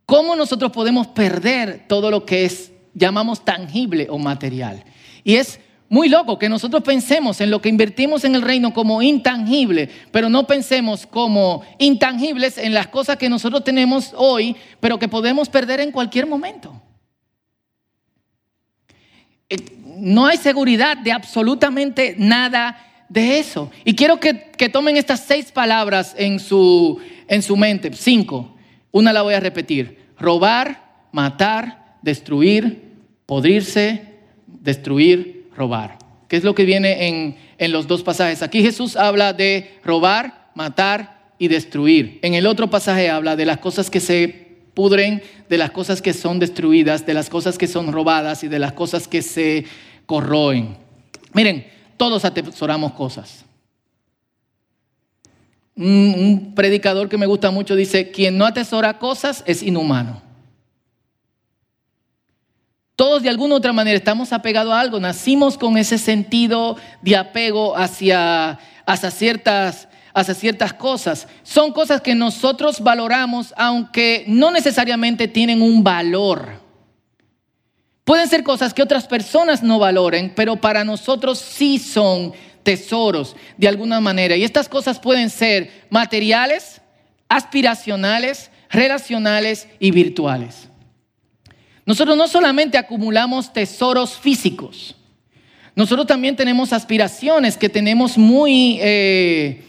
cómo 0.08 0.36
nosotros 0.36 0.72
podemos 0.72 1.06
perder 1.06 1.86
todo 1.88 2.10
lo 2.10 2.26
que 2.26 2.46
es, 2.46 2.72
llamamos 2.96 3.46
tangible 3.46 4.08
o 4.10 4.18
material. 4.18 4.84
Y 5.24 5.36
es 5.36 5.60
muy 5.94 6.10
loco 6.10 6.40
que 6.40 6.50
nosotros 6.50 6.82
pensemos 6.82 7.40
en 7.40 7.52
lo 7.52 7.62
que 7.62 7.70
invertimos 7.70 8.24
en 8.24 8.34
el 8.34 8.42
reino 8.42 8.74
como 8.74 9.04
intangible, 9.04 9.88
pero 10.10 10.28
no 10.28 10.48
pensemos 10.48 11.06
como 11.06 11.64
intangibles 11.78 12.58
en 12.58 12.74
las 12.74 12.88
cosas 12.88 13.18
que 13.18 13.30
nosotros 13.30 13.64
tenemos 13.64 14.12
hoy, 14.16 14.56
pero 14.80 14.98
que 14.98 15.08
podemos 15.08 15.50
perder 15.50 15.82
en 15.82 15.92
cualquier 15.92 16.26
momento. 16.26 16.82
Eh, 19.48 19.58
no 20.00 20.26
hay 20.26 20.38
seguridad 20.38 20.98
de 20.98 21.12
absolutamente 21.12 22.16
nada 22.18 23.06
de 23.08 23.38
eso. 23.38 23.70
Y 23.86 23.94
quiero 23.94 24.20
que, 24.20 24.34
tomen 24.74 24.98
estas 24.98 25.20
seis 25.20 25.52
palabras 25.52 26.16
en 26.18 26.40
su, 26.40 27.00
en 27.28 27.44
su 27.44 27.56
mente, 27.56 27.92
cinco. 27.94 28.58
Una 28.90 29.14
la 29.14 29.22
voy 29.22 29.36
a 29.36 29.40
repetir. 29.40 30.10
Robar, 30.18 31.06
matar, 31.12 31.98
destruir, 32.02 32.82
podrirse, 33.28 34.16
destruir, 34.48 35.43
robar. 35.56 35.98
¿Qué 36.28 36.38
es 36.38 36.44
lo 36.44 36.56
que 36.56 36.66
viene 36.66 37.08
en, 37.08 37.38
en 37.58 37.72
los 37.72 37.88
dos 37.88 38.04
pasajes? 38.04 38.42
Aquí 38.42 38.62
Jesús 38.62 38.96
habla 38.96 39.34
de 39.34 39.80
robar, 39.84 40.50
matar 40.56 41.30
y 41.38 41.48
destruir. 41.48 42.20
En 42.22 42.34
el 42.34 42.48
otro 42.48 42.70
pasaje 42.70 43.10
habla 43.10 43.36
de 43.36 43.46
las 43.46 43.58
cosas 43.58 43.90
que 43.90 44.00
se 44.00 44.44
pudren, 44.74 45.22
de 45.50 45.58
las 45.58 45.72
cosas 45.72 46.02
que 46.02 46.14
son 46.14 46.40
destruidas, 46.40 47.06
de 47.06 47.14
las 47.14 47.30
cosas 47.30 47.58
que 47.58 47.68
son 47.68 47.92
robadas 47.92 48.44
y 48.44 48.48
de 48.48 48.60
las 48.60 48.74
cosas 48.74 49.08
que 49.08 49.22
se 49.22 49.66
corroen. 50.06 50.78
Miren, 51.34 51.68
todos 51.98 52.26
atesoramos 52.26 52.94
cosas. 52.94 53.46
Un, 55.76 56.54
predicador 56.56 57.10
que 57.10 57.18
me 57.18 57.26
gusta 57.26 57.50
mucho 57.50 57.76
dice, 57.76 58.12
quien 58.12 58.38
no 58.38 58.46
atesora 58.46 59.00
cosas 59.00 59.44
es 59.48 59.64
inhumano. 59.64 60.22
Todos 62.96 63.24
de 63.24 63.30
alguna 63.30 63.56
u 63.56 63.58
otra 63.58 63.74
manera 63.74 63.98
estamos 63.98 64.32
apegados 64.34 64.72
a 64.72 64.80
algo, 64.80 65.00
nacimos 65.00 65.58
con 65.58 65.78
ese 65.78 65.98
sentido 65.98 66.78
de 67.02 67.18
apego 67.18 67.76
hacia, 67.76 68.60
hacia, 68.86 69.10
ciertas, 69.10 69.88
hacia 70.14 70.36
ciertas 70.36 70.74
cosas. 70.74 71.28
Son 71.42 71.72
cosas 71.72 72.02
que 72.02 72.14
nosotros 72.14 72.82
valoramos 72.82 73.52
aunque 73.58 74.26
no 74.28 74.52
necesariamente 74.52 75.28
tienen 75.28 75.64
un 75.64 75.84
valor. 75.84 76.62
Pueden 78.04 78.28
ser 78.28 78.44
cosas 78.44 78.74
que 78.74 78.84
otras 78.84 79.08
personas 79.08 79.64
no 79.64 79.80
valoren, 79.80 80.32
pero 80.36 80.58
para 80.58 80.84
nosotros 80.84 81.40
sí 81.40 81.80
son 81.80 82.34
tesoros 82.62 83.36
de 83.58 83.68
alguna 83.68 84.02
manera. 84.02 84.36
Y 84.36 84.44
estas 84.44 84.70
cosas 84.70 85.00
pueden 85.00 85.32
ser 85.32 85.86
materiales, 85.90 86.82
aspiracionales, 87.28 88.52
relacionales 88.70 89.68
y 89.80 89.90
virtuales. 89.90 90.70
Nosotros 91.86 92.16
no 92.16 92.28
solamente 92.28 92.78
acumulamos 92.78 93.52
tesoros 93.52 94.18
físicos, 94.18 94.96
nosotros 95.76 96.06
también 96.06 96.36
tenemos 96.36 96.72
aspiraciones 96.72 97.58
que 97.58 97.68
tenemos 97.68 98.16
muy, 98.16 98.78
eh, 98.80 99.64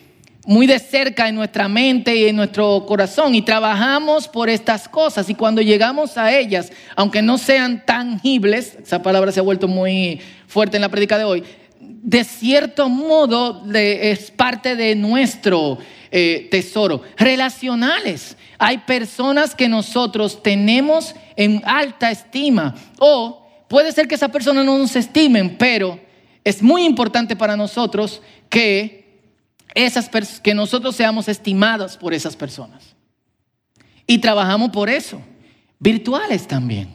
muy 0.47 0.67
de 0.67 0.79
cerca 0.79 1.29
en 1.29 1.35
nuestra 1.35 1.67
mente 1.67 2.15
y 2.15 2.25
en 2.27 2.37
nuestro 2.37 2.85
corazón 2.87 3.35
y 3.35 3.41
trabajamos 3.41 4.29
por 4.29 4.51
estas 4.51 4.87
cosas. 4.87 5.31
Y 5.31 5.35
cuando 5.35 5.63
llegamos 5.63 6.19
a 6.19 6.37
ellas, 6.37 6.71
aunque 6.95 7.23
no 7.23 7.39
sean 7.39 7.87
tangibles, 7.87 8.77
esa 8.83 9.03
palabra 9.03 9.33
se 9.33 9.41
ha 9.41 9.43
vuelto 9.43 9.67
muy 9.67 10.21
fuerte 10.47 10.77
en 10.77 10.83
la 10.83 10.91
prédica 10.91 11.17
de 11.17 11.25
hoy, 11.25 11.43
de 11.81 12.23
cierto 12.23 12.91
modo 12.91 13.65
es 13.73 14.31
parte 14.31 14.77
de 14.77 14.95
nuestro 14.95 15.79
eh, 16.17 16.47
tesoro. 16.49 17.03
Relacionales. 17.17 18.37
Hay 18.57 18.79
personas 18.79 19.53
que 19.53 19.69
nosotros 19.69 20.45
tenemos 20.45 21.13
en 21.35 21.61
alta 21.65 22.13
estima 22.13 22.73
o 23.01 23.45
puede 23.67 23.91
ser 23.91 24.07
que 24.07 24.15
esa 24.15 24.29
persona 24.29 24.63
no 24.63 24.79
nos 24.79 24.95
estimen, 24.95 25.59
pero 25.59 25.99
es 26.45 26.63
muy 26.63 26.85
importante 26.85 27.35
para 27.35 27.57
nosotros 27.57 28.23
que, 28.49 29.25
esas 29.75 30.09
que 30.41 30.55
nosotros 30.55 30.95
seamos 30.95 31.27
estimados 31.27 31.97
por 31.97 32.15
esas 32.15 32.37
personas. 32.37 32.95
Y 34.07 34.19
trabajamos 34.19 34.71
por 34.71 34.89
eso. 34.89 35.21
Virtuales 35.81 36.47
también. 36.47 36.95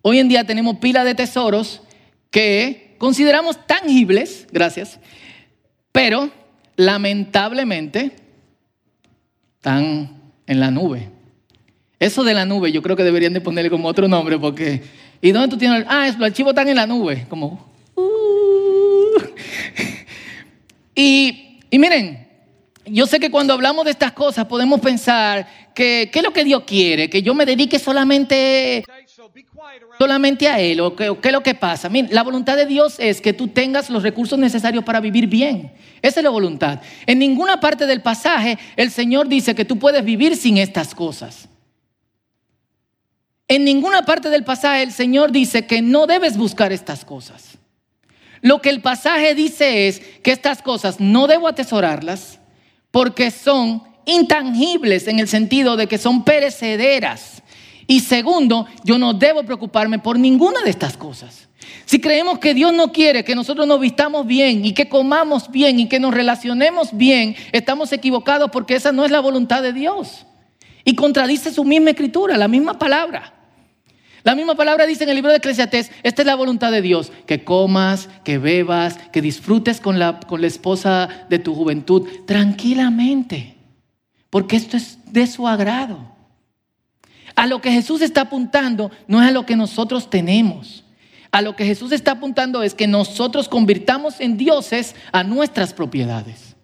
Hoy 0.00 0.18
en 0.18 0.28
día 0.28 0.44
tenemos 0.44 0.78
pila 0.78 1.04
de 1.04 1.14
tesoros 1.14 1.82
que 2.32 2.96
consideramos 2.98 3.64
tangibles, 3.64 4.48
gracias, 4.50 4.98
pero 5.92 6.41
lamentablemente 6.84 8.12
están 9.56 10.10
en 10.46 10.60
la 10.60 10.70
nube. 10.70 11.08
Eso 11.98 12.24
de 12.24 12.34
la 12.34 12.44
nube 12.44 12.72
yo 12.72 12.82
creo 12.82 12.96
que 12.96 13.04
deberían 13.04 13.32
de 13.32 13.40
ponerle 13.40 13.70
como 13.70 13.88
otro 13.88 14.08
nombre 14.08 14.38
porque... 14.38 14.82
¿Y 15.20 15.30
dónde 15.30 15.48
tú 15.48 15.56
tienes? 15.56 15.84
Ah, 15.88 16.06
los 16.06 16.26
archivos 16.26 16.50
están 16.50 16.68
en 16.68 16.76
la 16.76 16.86
nube, 16.86 17.26
como... 17.28 17.70
Uh. 17.94 19.20
y, 20.96 21.60
y 21.70 21.78
miren, 21.78 22.26
yo 22.86 23.06
sé 23.06 23.20
que 23.20 23.30
cuando 23.30 23.52
hablamos 23.52 23.84
de 23.84 23.92
estas 23.92 24.12
cosas 24.12 24.46
podemos 24.46 24.80
pensar 24.80 25.46
que 25.74 26.10
qué 26.12 26.18
es 26.18 26.24
lo 26.24 26.32
que 26.32 26.42
Dios 26.42 26.64
quiere, 26.66 27.08
que 27.08 27.22
yo 27.22 27.34
me 27.34 27.46
dedique 27.46 27.78
solamente 27.78 28.84
solamente 29.98 30.48
a 30.48 30.60
Él 30.60 30.80
o 30.80 30.96
qué, 30.96 31.16
es 31.22 31.32
lo 31.32 31.42
que 31.42 31.54
pasa. 31.54 31.88
la 32.10 32.22
voluntad 32.22 32.56
de 32.56 32.66
Dios 32.66 32.96
es 32.98 33.20
que 33.20 33.32
tú 33.32 33.48
tengas 33.48 33.90
los 33.90 34.02
recursos 34.02 34.38
necesarios 34.38 34.84
para 34.84 35.00
vivir 35.00 35.26
bien. 35.26 35.72
Esa 36.00 36.20
es 36.20 36.24
la 36.24 36.30
voluntad. 36.30 36.80
En 37.06 37.18
ninguna 37.18 37.60
parte 37.60 37.86
del 37.86 38.02
pasaje 38.02 38.58
el 38.76 38.90
Señor 38.90 39.28
dice 39.28 39.54
que 39.54 39.64
tú 39.64 39.78
puedes 39.78 40.04
vivir 40.04 40.36
sin 40.36 40.58
estas 40.58 40.94
cosas. 40.94 41.48
En 43.48 43.64
ninguna 43.64 44.02
parte 44.02 44.30
del 44.30 44.44
pasaje 44.44 44.82
el 44.82 44.92
Señor 44.92 45.30
dice 45.30 45.66
que 45.66 45.82
no 45.82 46.06
debes 46.06 46.36
buscar 46.36 46.72
estas 46.72 47.04
cosas. 47.04 47.58
Lo 48.40 48.60
que 48.60 48.70
el 48.70 48.80
pasaje 48.80 49.34
dice 49.34 49.88
es 49.88 50.00
que 50.22 50.32
estas 50.32 50.62
cosas 50.62 51.00
no 51.00 51.26
debo 51.26 51.48
atesorarlas 51.48 52.40
porque 52.90 53.30
son 53.30 53.82
intangibles 54.04 55.06
en 55.06 55.20
el 55.20 55.28
sentido 55.28 55.76
de 55.76 55.86
que 55.86 55.98
son 55.98 56.24
perecederas. 56.24 57.41
Y 57.92 58.00
segundo, 58.00 58.64
yo 58.84 58.96
no 58.96 59.12
debo 59.12 59.42
preocuparme 59.42 59.98
por 59.98 60.18
ninguna 60.18 60.62
de 60.62 60.70
estas 60.70 60.96
cosas. 60.96 61.50
Si 61.84 62.00
creemos 62.00 62.38
que 62.38 62.54
Dios 62.54 62.72
no 62.72 62.90
quiere 62.90 63.22
que 63.22 63.34
nosotros 63.34 63.66
nos 63.66 63.78
vistamos 63.80 64.26
bien 64.26 64.64
y 64.64 64.72
que 64.72 64.88
comamos 64.88 65.50
bien 65.50 65.78
y 65.78 65.90
que 65.90 66.00
nos 66.00 66.14
relacionemos 66.14 66.96
bien, 66.96 67.36
estamos 67.52 67.92
equivocados 67.92 68.50
porque 68.50 68.76
esa 68.76 68.92
no 68.92 69.04
es 69.04 69.10
la 69.10 69.20
voluntad 69.20 69.62
de 69.62 69.74
Dios. 69.74 70.24
Y 70.86 70.94
contradice 70.94 71.52
su 71.52 71.64
misma 71.64 71.90
escritura, 71.90 72.38
la 72.38 72.48
misma 72.48 72.78
palabra. 72.78 73.34
La 74.22 74.34
misma 74.34 74.54
palabra 74.54 74.86
dice 74.86 75.04
en 75.04 75.10
el 75.10 75.16
libro 75.16 75.30
de 75.30 75.36
Eclesiastés, 75.36 75.90
esta 76.02 76.22
es 76.22 76.26
la 76.26 76.34
voluntad 76.34 76.72
de 76.72 76.80
Dios, 76.80 77.12
que 77.26 77.44
comas, 77.44 78.08
que 78.24 78.38
bebas, 78.38 78.96
que 79.12 79.20
disfrutes 79.20 79.82
con 79.82 79.98
la, 79.98 80.18
con 80.20 80.40
la 80.40 80.46
esposa 80.46 81.26
de 81.28 81.38
tu 81.38 81.54
juventud 81.54 82.08
tranquilamente, 82.26 83.58
porque 84.30 84.56
esto 84.56 84.78
es 84.78 84.96
de 85.12 85.26
su 85.26 85.46
agrado. 85.46 86.12
A 87.34 87.46
lo 87.46 87.60
que 87.60 87.72
Jesús 87.72 88.02
está 88.02 88.22
apuntando 88.22 88.90
no 89.06 89.22
es 89.22 89.28
a 89.28 89.32
lo 89.32 89.46
que 89.46 89.56
nosotros 89.56 90.10
tenemos. 90.10 90.84
A 91.30 91.40
lo 91.40 91.56
que 91.56 91.64
Jesús 91.64 91.92
está 91.92 92.12
apuntando 92.12 92.62
es 92.62 92.74
que 92.74 92.86
nosotros 92.86 93.48
convirtamos 93.48 94.20
en 94.20 94.36
dioses 94.36 94.94
a 95.12 95.24
nuestras 95.24 95.72
propiedades. 95.72 96.54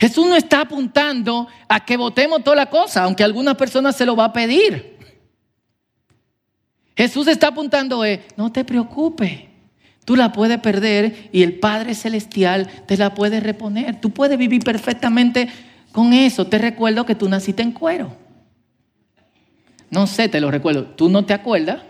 Jesús 0.00 0.26
no 0.26 0.36
está 0.36 0.62
apuntando 0.62 1.46
a 1.68 1.84
que 1.84 1.96
votemos 1.96 2.42
toda 2.44 2.56
la 2.56 2.66
cosa, 2.66 3.04
aunque 3.04 3.24
algunas 3.24 3.56
personas 3.56 3.96
se 3.96 4.06
lo 4.06 4.16
va 4.16 4.26
a 4.26 4.32
pedir. 4.32 4.96
Jesús 6.96 7.28
está 7.28 7.48
apuntando 7.48 8.02
a, 8.02 8.06
no 8.36 8.50
te 8.50 8.64
preocupes, 8.64 9.42
tú 10.06 10.16
la 10.16 10.32
puedes 10.32 10.58
perder 10.60 11.28
y 11.30 11.42
el 11.42 11.58
Padre 11.58 11.94
Celestial 11.94 12.68
te 12.86 12.96
la 12.96 13.14
puede 13.14 13.40
reponer. 13.40 14.00
Tú 14.00 14.10
puedes 14.10 14.38
vivir 14.38 14.62
perfectamente 14.64 15.48
con 15.92 16.14
eso. 16.14 16.46
Te 16.46 16.56
recuerdo 16.58 17.04
que 17.04 17.14
tú 17.14 17.28
naciste 17.28 17.62
en 17.62 17.72
cuero. 17.72 18.25
No 19.90 20.06
sé, 20.06 20.28
te 20.28 20.40
lo 20.40 20.50
recuerdo. 20.50 20.84
Tú 20.84 21.08
no 21.08 21.24
te 21.24 21.34
acuerdas, 21.34 21.80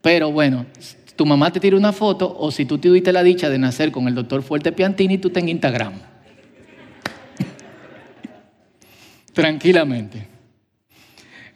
pero 0.00 0.30
bueno, 0.30 0.66
tu 1.16 1.26
mamá 1.26 1.52
te 1.52 1.60
tira 1.60 1.76
una 1.76 1.92
foto 1.92 2.34
o 2.38 2.50
si 2.50 2.64
tú 2.64 2.78
tuviste 2.78 3.12
la 3.12 3.22
dicha 3.22 3.50
de 3.50 3.58
nacer 3.58 3.90
con 3.90 4.06
el 4.06 4.14
doctor 4.14 4.42
Fuerte 4.42 4.72
Piantini, 4.72 5.18
tú 5.18 5.30
ten 5.30 5.48
Instagram. 5.48 5.94
Tranquilamente. 9.32 10.26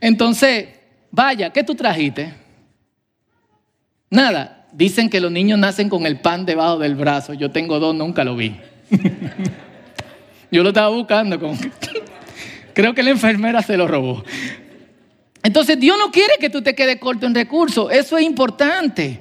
Entonces, 0.01 0.69
vaya, 1.11 1.51
¿qué 1.51 1.63
tú 1.63 1.75
trajiste? 1.75 2.35
Nada. 4.11 4.59
Dicen 4.73 5.11
que 5.11 5.21
los 5.21 5.31
niños 5.31 5.59
nacen 5.59 5.89
con 5.89 6.07
el 6.07 6.21
pan 6.21 6.47
debajo 6.47 6.79
del 6.79 6.95
brazo. 6.95 7.35
Yo 7.35 7.51
tengo 7.51 7.79
dos, 7.79 7.95
nunca 7.95 8.25
lo 8.25 8.35
vi. 8.35 8.57
Yo 10.51 10.63
lo 10.63 10.71
estaba 10.71 10.89
buscando. 10.89 11.39
Con... 11.39 11.59
Creo 12.75 12.95
que 12.95 13.03
la 13.03 13.11
enfermera 13.11 13.63
se 13.63 13.77
lo 13.77 13.87
robó. 13.87 14.25
Entonces 15.43 15.79
Dios 15.79 15.99
no 15.99 16.11
quiere 16.11 16.35
que 16.39 16.51
tú 16.51 16.63
te 16.63 16.75
quedes 16.75 16.99
corto 16.99 17.27
en 17.27 17.35
recursos, 17.35 17.91
eso 17.93 18.17
es 18.17 18.25
importante. 18.25 19.21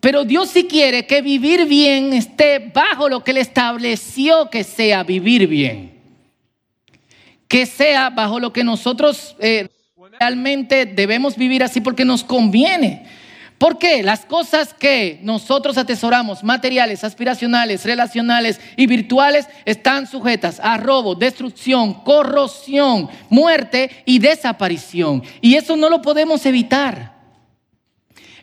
Pero 0.00 0.24
Dios 0.24 0.50
sí 0.50 0.64
quiere 0.64 1.06
que 1.06 1.22
vivir 1.22 1.66
bien 1.66 2.12
esté 2.12 2.70
bajo 2.72 3.08
lo 3.08 3.24
que 3.24 3.32
Él 3.32 3.38
estableció 3.38 4.48
que 4.48 4.62
sea 4.62 5.02
vivir 5.02 5.46
bien. 5.48 5.92
Que 7.48 7.66
sea 7.66 8.10
bajo 8.10 8.38
lo 8.38 8.52
que 8.52 8.62
nosotros 8.62 9.34
eh, 9.40 9.68
realmente 10.20 10.86
debemos 10.86 11.36
vivir 11.36 11.64
así 11.64 11.80
porque 11.80 12.04
nos 12.04 12.22
conviene. 12.22 13.06
¿Por 13.58 13.76
qué? 13.76 14.04
Las 14.04 14.24
cosas 14.24 14.72
que 14.72 15.18
nosotros 15.22 15.76
atesoramos, 15.78 16.44
materiales, 16.44 17.02
aspiracionales, 17.02 17.84
relacionales 17.84 18.60
y 18.76 18.86
virtuales, 18.86 19.48
están 19.64 20.06
sujetas 20.06 20.60
a 20.62 20.76
robo, 20.76 21.16
destrucción, 21.16 21.94
corrosión, 22.04 23.08
muerte 23.28 23.90
y 24.06 24.20
desaparición. 24.20 25.24
Y 25.40 25.56
eso 25.56 25.76
no 25.76 25.90
lo 25.90 26.00
podemos 26.00 26.46
evitar. 26.46 27.18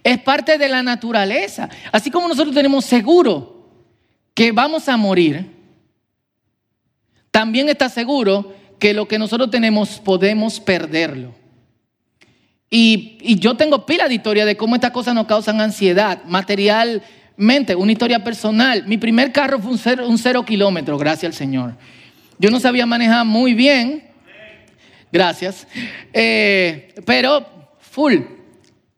Es 0.04 0.20
parte 0.20 0.58
de 0.58 0.68
la 0.68 0.84
naturaleza. 0.84 1.70
Así 1.94 2.12
como 2.12 2.28
nosotros 2.28 2.54
tenemos 2.54 2.84
seguro 2.84 3.72
que 4.34 4.52
vamos 4.52 4.90
a 4.90 4.98
morir, 4.98 5.50
también 7.32 7.70
está 7.70 7.88
seguro 7.88 8.54
que 8.78 8.94
lo 8.94 9.08
que 9.08 9.18
nosotros 9.18 9.50
tenemos 9.50 9.98
podemos 10.00 10.60
perderlo. 10.60 11.45
Y, 12.70 13.38
yo 13.40 13.56
tengo 13.56 13.86
pila 13.86 14.08
de 14.08 14.16
historia 14.16 14.46
de 14.46 14.58
cómo 14.58 14.76
estas 14.76 14.92
cosas 14.92 15.14
nos 15.14 15.28
causan 15.28 15.62
ansiedad, 15.62 16.24
materialmente, 16.26 17.76
una 17.76 17.92
historia 17.92 18.24
personal. 18.24 18.86
Mi 18.88 18.98
primer 18.98 19.32
carro 19.32 19.60
fue 19.60 19.72
un 19.72 20.18
cero, 20.18 20.40
un 20.40 20.46
kilómetro, 20.46 20.98
gracias 20.98 21.32
al 21.32 21.34
Señor. 21.34 21.76
Yo 22.38 22.50
no 22.50 22.60
sabía 22.60 22.86
manejar 22.86 23.26
muy 23.26 23.54
bien. 23.54 24.04
Gracias. 25.12 25.68
Eh, 26.12 26.94
pero 27.06 27.46
full. 27.80 28.16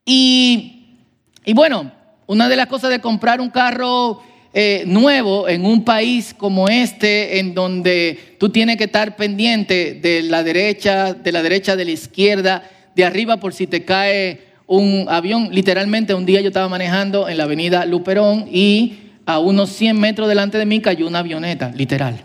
Y, 0.05 0.97
y, 1.45 1.53
bueno, 1.53 1.91
una 2.25 2.49
de 2.49 2.55
las 2.55 2.67
cosas 2.67 2.89
de 2.89 2.99
comprar 2.99 3.39
un 3.39 3.49
carro 3.49 4.21
eh, 4.53 4.85
nuevo 4.87 5.47
en 5.47 5.65
un 5.65 5.83
país 5.83 6.33
como 6.35 6.67
este, 6.67 7.37
en 7.37 7.53
donde 7.53 8.37
tú 8.39 8.49
tienes 8.49 8.77
que 8.77 8.85
estar 8.85 9.15
pendiente 9.15 9.99
de 10.01 10.23
la 10.23 10.41
derecha, 10.41 11.13
de 11.13 11.31
la 11.31 11.43
derecha, 11.43 11.75
de 11.75 11.85
la 11.85 11.91
izquierda, 11.91 12.63
de 12.97 13.05
arriba 13.05 13.37
por 13.37 13.53
si 13.53 13.67
te 13.67 13.85
cae 13.85 14.41
un 14.65 15.05
avión. 15.07 15.49
Literalmente 15.51 16.15
un 16.15 16.25
día 16.25 16.41
yo 16.41 16.47
estaba 16.47 16.67
manejando 16.67 17.29
en 17.29 17.37
la 17.37 17.45
avenida 17.45 17.85
Luperón 17.85 18.49
y 18.51 18.97
a 19.25 19.39
unos 19.39 19.69
100 19.69 19.97
metros 19.97 20.27
delante 20.27 20.57
de 20.57 20.65
mí 20.65 20.81
cayó 20.81 21.07
una 21.07 21.19
avioneta, 21.19 21.71
literal. 21.75 22.19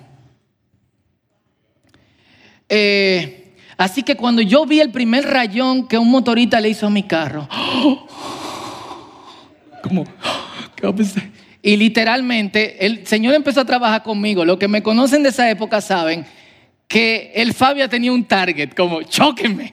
Eh, 2.70 3.52
así 3.76 4.02
que 4.02 4.16
cuando 4.16 4.40
yo 4.40 4.64
vi 4.64 4.80
el 4.80 4.90
primer 4.90 5.26
rayón 5.26 5.86
que 5.86 5.98
un 5.98 6.10
motorista 6.10 6.58
le 6.58 6.70
hizo 6.70 6.86
a 6.86 6.90
mi 6.90 7.02
carro, 7.04 7.48
como. 9.82 10.04
Y 11.64 11.76
literalmente 11.76 12.84
el 12.84 13.06
Señor 13.06 13.34
empezó 13.34 13.60
a 13.60 13.64
trabajar 13.64 14.02
conmigo. 14.02 14.44
Los 14.44 14.58
que 14.58 14.66
me 14.66 14.82
conocen 14.82 15.22
de 15.22 15.28
esa 15.28 15.48
época 15.48 15.80
saben 15.80 16.26
que 16.92 17.32
el 17.34 17.54
Fabio 17.54 17.88
tenía 17.88 18.12
un 18.12 18.22
target, 18.22 18.74
como, 18.74 19.02
chóquenme. 19.02 19.72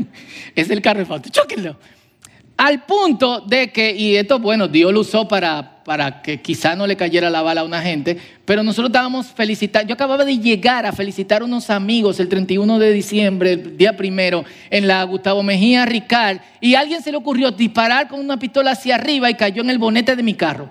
es 0.54 0.70
el 0.70 0.80
carro 0.80 1.04
de. 1.04 1.74
Al 2.56 2.84
punto 2.84 3.40
de 3.40 3.72
que, 3.72 3.90
y 3.92 4.14
esto, 4.14 4.38
bueno, 4.38 4.68
Dios 4.68 4.92
lo 4.92 5.00
usó 5.00 5.26
para, 5.26 5.82
para 5.82 6.22
que 6.22 6.40
quizá 6.40 6.76
no 6.76 6.86
le 6.86 6.96
cayera 6.96 7.28
la 7.28 7.42
bala 7.42 7.62
a 7.62 7.64
una 7.64 7.82
gente, 7.82 8.16
pero 8.44 8.62
nosotros 8.62 8.90
estábamos 8.90 9.26
felicitando. 9.26 9.88
Yo 9.88 9.94
acababa 9.94 10.24
de 10.24 10.38
llegar 10.38 10.86
a 10.86 10.92
felicitar 10.92 11.42
a 11.42 11.44
unos 11.44 11.70
amigos 11.70 12.20
el 12.20 12.28
31 12.28 12.78
de 12.78 12.92
diciembre, 12.92 13.52
el 13.54 13.76
día 13.76 13.96
primero, 13.96 14.44
en 14.70 14.86
la 14.86 15.02
Gustavo 15.02 15.42
Mejía 15.42 15.84
Ricard, 15.86 16.38
y 16.60 16.76
a 16.76 16.80
alguien 16.80 17.02
se 17.02 17.10
le 17.10 17.16
ocurrió 17.16 17.50
disparar 17.50 18.06
con 18.06 18.20
una 18.20 18.38
pistola 18.38 18.70
hacia 18.70 18.94
arriba 18.94 19.28
y 19.28 19.34
cayó 19.34 19.62
en 19.62 19.70
el 19.70 19.78
bonete 19.78 20.14
de 20.14 20.22
mi 20.22 20.34
carro. 20.34 20.70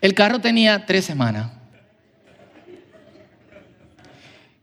El 0.00 0.12
carro 0.12 0.40
tenía 0.40 0.86
tres 0.86 1.04
semanas. 1.04 1.63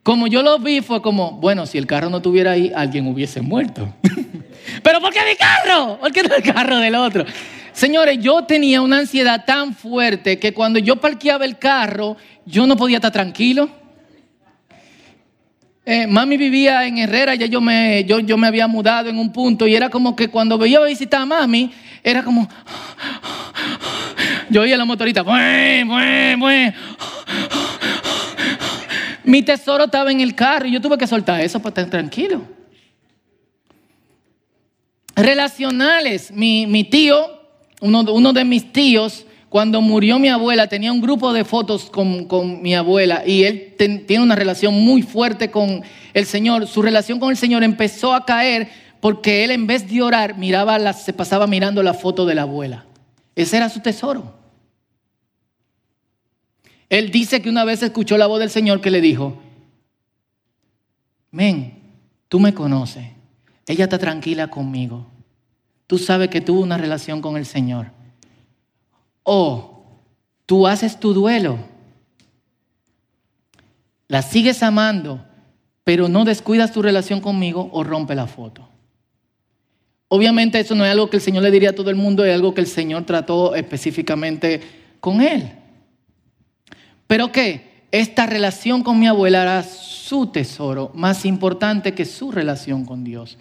Como 0.03 0.25
yo 0.25 0.41
lo 0.41 0.57
vi, 0.57 0.81
fue 0.81 1.01
como, 1.01 1.33
bueno, 1.33 1.65
si 1.67 1.77
el 1.77 1.85
carro 1.85 2.09
no 2.09 2.17
estuviera 2.17 2.51
ahí, 2.51 2.71
alguien 2.75 3.05
hubiese 3.07 3.41
muerto. 3.41 3.93
Pero 4.83 4.99
¿por 4.99 5.13
qué 5.13 5.19
mi 5.29 5.35
carro? 5.35 5.99
¿Por 5.99 6.11
qué 6.11 6.23
no 6.23 6.35
el 6.35 6.43
carro 6.43 6.77
del 6.77 6.95
otro? 6.95 7.25
Señores, 7.71 8.17
yo 8.19 8.43
tenía 8.43 8.81
una 8.81 8.97
ansiedad 8.97 9.45
tan 9.45 9.75
fuerte 9.75 10.39
que 10.39 10.53
cuando 10.53 10.79
yo 10.79 10.95
parqueaba 10.95 11.45
el 11.45 11.57
carro, 11.57 12.17
yo 12.45 12.65
no 12.65 12.75
podía 12.75 12.97
estar 12.97 13.11
tranquilo. 13.11 13.69
Eh, 15.85 16.07
mami 16.07 16.37
vivía 16.37 16.85
en 16.85 16.97
Herrera, 16.97 17.35
ya 17.35 17.45
yo 17.45 17.61
me, 17.61 18.03
yo, 18.05 18.19
yo 18.19 18.37
me 18.37 18.47
había 18.47 18.67
mudado 18.67 19.09
en 19.09 19.17
un 19.17 19.31
punto 19.31 19.67
y 19.67 19.75
era 19.75 19.89
como 19.89 20.15
que 20.15 20.29
cuando 20.29 20.57
veía 20.57 20.79
a 20.79 20.85
visitar 20.85 21.21
a 21.21 21.25
mami, 21.25 21.71
era 22.03 22.23
como, 22.23 22.47
yo 24.49 24.61
oía 24.61 24.77
la 24.77 24.85
motorita, 24.85 25.23
mi 29.31 29.43
tesoro 29.43 29.85
estaba 29.85 30.11
en 30.11 30.19
el 30.19 30.35
carro 30.35 30.67
y 30.67 30.73
yo 30.73 30.81
tuve 30.81 30.97
que 30.97 31.07
soltar 31.07 31.39
eso 31.39 31.59
para 31.59 31.69
estar 31.69 31.89
tranquilo. 31.89 32.41
Relacionales, 35.15 36.31
mi, 36.31 36.83
tío, 36.83 37.15
uno, 37.79 38.33
de 38.33 38.43
mis 38.43 38.73
tíos, 38.73 39.25
cuando 39.47 39.79
murió 39.79 40.19
mi 40.19 40.27
abuela, 40.27 40.67
tenía 40.67 40.91
un 40.91 40.99
grupo 40.99 41.31
de 41.31 41.45
fotos 41.45 41.89
con, 41.89 42.61
mi 42.61 42.75
abuela 42.75 43.23
y 43.25 43.43
él 43.43 43.73
tiene 44.05 44.21
una 44.21 44.35
relación 44.35 44.73
muy 44.73 45.01
fuerte 45.01 45.49
con 45.49 45.81
el 46.13 46.25
Señor. 46.25 46.67
Su 46.67 46.81
relación 46.81 47.17
con 47.17 47.29
el 47.29 47.37
Señor 47.37 47.63
empezó 47.63 48.13
a 48.13 48.25
caer 48.25 48.67
porque 48.99 49.45
él 49.45 49.51
en 49.51 49.65
vez 49.65 49.89
de 49.89 50.01
orar 50.01 50.37
miraba 50.37 50.91
se 50.91 51.13
pasaba 51.13 51.47
mirando 51.47 51.81
la 51.83 51.93
foto 51.93 52.25
de 52.25 52.35
la 52.35 52.41
abuela. 52.41 52.85
Ese 53.33 53.55
era 53.55 53.69
su 53.69 53.79
tesoro. 53.79 54.40
Él 56.91 57.09
dice 57.09 57.41
que 57.41 57.47
una 57.47 57.63
vez 57.63 57.81
escuchó 57.81 58.17
la 58.17 58.27
voz 58.27 58.41
del 58.41 58.49
Señor 58.49 58.81
que 58.81 58.91
le 58.91 58.99
dijo, 58.99 59.41
men, 61.31 61.79
tú 62.27 62.37
me 62.37 62.53
conoces, 62.53 63.05
ella 63.65 63.85
está 63.85 63.97
tranquila 63.97 64.49
conmigo. 64.49 65.07
Tú 65.87 65.97
sabes 65.97 66.27
que 66.27 66.41
tuvo 66.41 66.59
una 66.59 66.77
relación 66.77 67.21
con 67.21 67.37
el 67.37 67.45
Señor. 67.45 67.91
O 69.23 69.85
tú 70.45 70.67
haces 70.67 70.99
tu 70.99 71.13
duelo. 71.13 71.59
La 74.09 74.21
sigues 74.21 74.61
amando, 74.61 75.23
pero 75.85 76.09
no 76.09 76.25
descuidas 76.25 76.73
tu 76.73 76.81
relación 76.81 77.21
conmigo 77.21 77.69
o 77.71 77.85
rompe 77.85 78.15
la 78.15 78.27
foto. 78.27 78.67
Obviamente 80.09 80.59
eso 80.59 80.75
no 80.75 80.83
es 80.83 80.91
algo 80.91 81.09
que 81.09 81.15
el 81.15 81.23
Señor 81.23 81.43
le 81.43 81.51
diría 81.51 81.69
a 81.69 81.75
todo 81.75 81.89
el 81.89 81.95
mundo, 81.95 82.25
es 82.25 82.35
algo 82.35 82.53
que 82.53 82.59
el 82.59 82.67
Señor 82.67 83.05
trató 83.05 83.55
específicamente 83.55 84.59
con 84.99 85.21
él. 85.21 85.60
Pero 87.11 87.29
que 87.29 87.83
esta 87.91 88.25
relación 88.25 88.83
con 88.83 88.97
mi 88.97 89.07
abuela 89.07 89.41
era 89.41 89.63
su 89.63 90.27
tesoro 90.27 90.91
más 90.95 91.25
importante 91.25 91.93
que 91.93 92.05
su 92.05 92.31
relación 92.31 92.85
con 92.85 93.03
Dios 93.03 93.37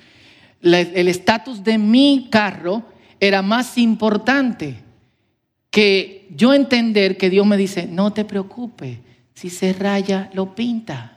el 0.62 1.08
estatus 1.08 1.64
de 1.64 1.78
mi 1.78 2.28
carro 2.30 2.82
era 3.18 3.42
más 3.42 3.78
importante 3.78 4.76
que 5.70 6.28
yo 6.34 6.52
entender 6.52 7.16
que 7.16 7.30
Dios 7.30 7.46
me 7.46 7.56
dice, 7.56 7.86
no 7.86 8.12
te 8.12 8.24
preocupes, 8.24 8.98
si 9.34 9.50
se 9.50 9.72
raya, 9.72 10.30
lo 10.34 10.54
pinta. 10.54 11.16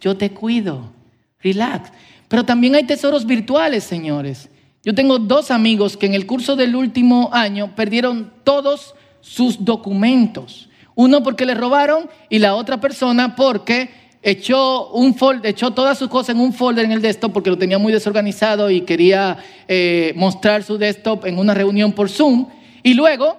Yo 0.00 0.16
te 0.16 0.30
cuido, 0.30 0.92
relax. 1.40 1.92
Pero 2.28 2.44
también 2.44 2.74
hay 2.74 2.84
tesoros 2.84 3.26
virtuales, 3.26 3.84
señores. 3.84 4.48
Yo 4.82 4.94
tengo 4.94 5.18
dos 5.18 5.50
amigos 5.50 5.96
que 5.96 6.06
en 6.06 6.14
el 6.14 6.26
curso 6.26 6.56
del 6.56 6.74
último 6.74 7.30
año 7.32 7.76
perdieron 7.76 8.32
todos 8.42 8.94
sus 9.20 9.64
documentos. 9.64 10.68
Uno 10.94 11.22
porque 11.22 11.46
le 11.46 11.54
robaron 11.54 12.08
y 12.28 12.38
la 12.38 12.54
otra 12.54 12.80
persona 12.80 13.34
porque 13.34 13.90
echó, 14.22 14.88
un 14.90 15.14
folder, 15.14 15.50
echó 15.50 15.72
todas 15.72 15.98
sus 15.98 16.08
cosas 16.08 16.34
en 16.34 16.40
un 16.40 16.52
folder 16.52 16.84
en 16.84 16.92
el 16.92 17.02
desktop 17.02 17.32
porque 17.32 17.50
lo 17.50 17.58
tenía 17.58 17.78
muy 17.78 17.92
desorganizado 17.92 18.70
y 18.70 18.82
quería 18.82 19.38
eh, 19.68 20.12
mostrar 20.16 20.62
su 20.62 20.78
desktop 20.78 21.26
en 21.26 21.38
una 21.38 21.54
reunión 21.54 21.92
por 21.92 22.08
Zoom. 22.08 22.46
Y 22.82 22.94
luego 22.94 23.36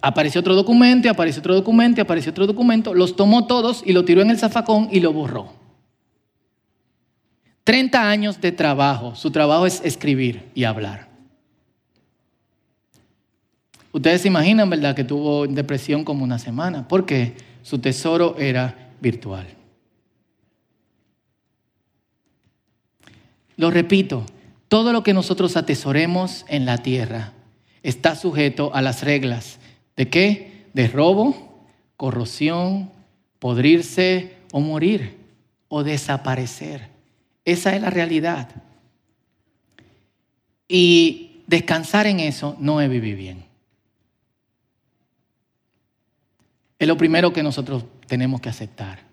apareció 0.00 0.40
otro 0.40 0.54
documento, 0.54 1.08
apareció 1.08 1.40
otro 1.40 1.54
documento, 1.54 2.02
apareció 2.02 2.30
otro 2.30 2.46
documento, 2.46 2.92
los 2.92 3.16
tomó 3.16 3.46
todos 3.46 3.82
y 3.84 3.92
lo 3.92 4.04
tiró 4.04 4.20
en 4.22 4.30
el 4.30 4.38
zafacón 4.38 4.88
y 4.90 5.00
lo 5.00 5.12
borró. 5.12 5.62
30 7.64 8.10
años 8.10 8.40
de 8.40 8.50
trabajo, 8.50 9.14
su 9.14 9.30
trabajo 9.30 9.66
es 9.66 9.80
escribir 9.84 10.50
y 10.54 10.64
hablar. 10.64 11.11
Ustedes 13.92 14.22
se 14.22 14.28
imaginan, 14.28 14.70
¿verdad?, 14.70 14.96
que 14.96 15.04
tuvo 15.04 15.46
depresión 15.46 16.04
como 16.04 16.24
una 16.24 16.38
semana, 16.38 16.88
porque 16.88 17.34
su 17.62 17.78
tesoro 17.78 18.36
era 18.38 18.90
virtual. 19.00 19.46
Lo 23.56 23.70
repito, 23.70 24.24
todo 24.68 24.92
lo 24.92 25.02
que 25.02 25.12
nosotros 25.12 25.56
atesoremos 25.56 26.46
en 26.48 26.64
la 26.64 26.78
tierra 26.78 27.32
está 27.82 28.16
sujeto 28.16 28.74
a 28.74 28.80
las 28.80 29.02
reglas. 29.02 29.58
¿De 29.96 30.08
qué? 30.08 30.64
De 30.72 30.88
robo, 30.88 31.66
corrosión, 31.96 32.90
podrirse 33.38 34.36
o 34.52 34.60
morir 34.60 35.18
o 35.68 35.84
desaparecer. 35.84 36.88
Esa 37.44 37.76
es 37.76 37.82
la 37.82 37.90
realidad. 37.90 38.48
Y 40.66 41.42
descansar 41.46 42.06
en 42.06 42.20
eso 42.20 42.56
no 42.58 42.80
es 42.80 42.88
vivir 42.88 43.16
bien. 43.16 43.51
Es 46.82 46.88
lo 46.88 46.96
primero 46.96 47.32
que 47.32 47.44
nosotros 47.44 47.84
tenemos 48.08 48.40
que 48.40 48.48
aceptar. 48.48 49.04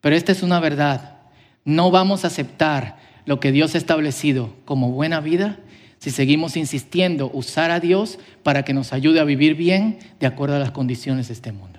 Pero 0.00 0.16
esta 0.16 0.32
es 0.32 0.42
una 0.42 0.58
verdad. 0.58 1.18
No 1.64 1.92
vamos 1.92 2.24
a 2.24 2.26
aceptar 2.26 2.96
lo 3.24 3.38
que 3.38 3.52
Dios 3.52 3.76
ha 3.76 3.78
establecido 3.78 4.52
como 4.64 4.90
buena 4.90 5.20
vida 5.20 5.60
si 5.98 6.10
seguimos 6.10 6.56
insistiendo 6.56 7.30
usar 7.32 7.70
a 7.70 7.78
Dios 7.78 8.18
para 8.42 8.64
que 8.64 8.74
nos 8.74 8.92
ayude 8.92 9.20
a 9.20 9.24
vivir 9.24 9.54
bien 9.54 10.00
de 10.18 10.26
acuerdo 10.26 10.56
a 10.56 10.58
las 10.58 10.72
condiciones 10.72 11.28
de 11.28 11.34
este 11.34 11.52
mundo. 11.52 11.78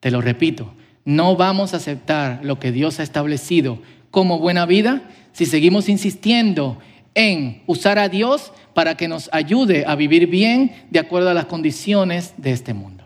Te 0.00 0.10
lo 0.10 0.22
repito, 0.22 0.72
no 1.04 1.36
vamos 1.36 1.74
a 1.74 1.76
aceptar 1.76 2.40
lo 2.42 2.58
que 2.58 2.72
Dios 2.72 2.98
ha 2.98 3.02
establecido 3.02 3.82
como 4.10 4.38
buena 4.38 4.64
vida 4.64 5.02
si 5.32 5.44
seguimos 5.44 5.90
insistiendo 5.90 6.78
en 7.14 7.62
usar 7.66 7.98
a 7.98 8.08
Dios 8.08 8.54
para 8.72 8.96
que 8.96 9.06
nos 9.06 9.28
ayude 9.34 9.84
a 9.86 9.96
vivir 9.96 10.28
bien 10.28 10.72
de 10.90 10.98
acuerdo 10.98 11.28
a 11.28 11.34
las 11.34 11.44
condiciones 11.44 12.32
de 12.38 12.52
este 12.52 12.72
mundo. 12.72 13.01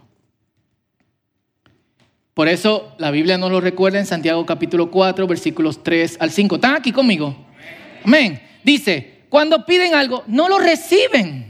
Por 2.36 2.48
eso 2.48 2.92
la 2.98 3.10
Biblia 3.10 3.38
nos 3.38 3.50
lo 3.50 3.62
recuerda 3.62 3.98
en 3.98 4.04
Santiago 4.04 4.44
capítulo 4.44 4.90
4, 4.90 5.26
versículos 5.26 5.82
3 5.82 6.18
al 6.20 6.30
5. 6.30 6.56
¿Están 6.56 6.74
aquí 6.74 6.92
conmigo? 6.92 7.34
Amén. 8.04 8.42
Dice, 8.62 9.22
cuando 9.30 9.64
piden 9.64 9.94
algo, 9.94 10.22
no 10.26 10.46
lo 10.46 10.58
reciben. 10.58 11.46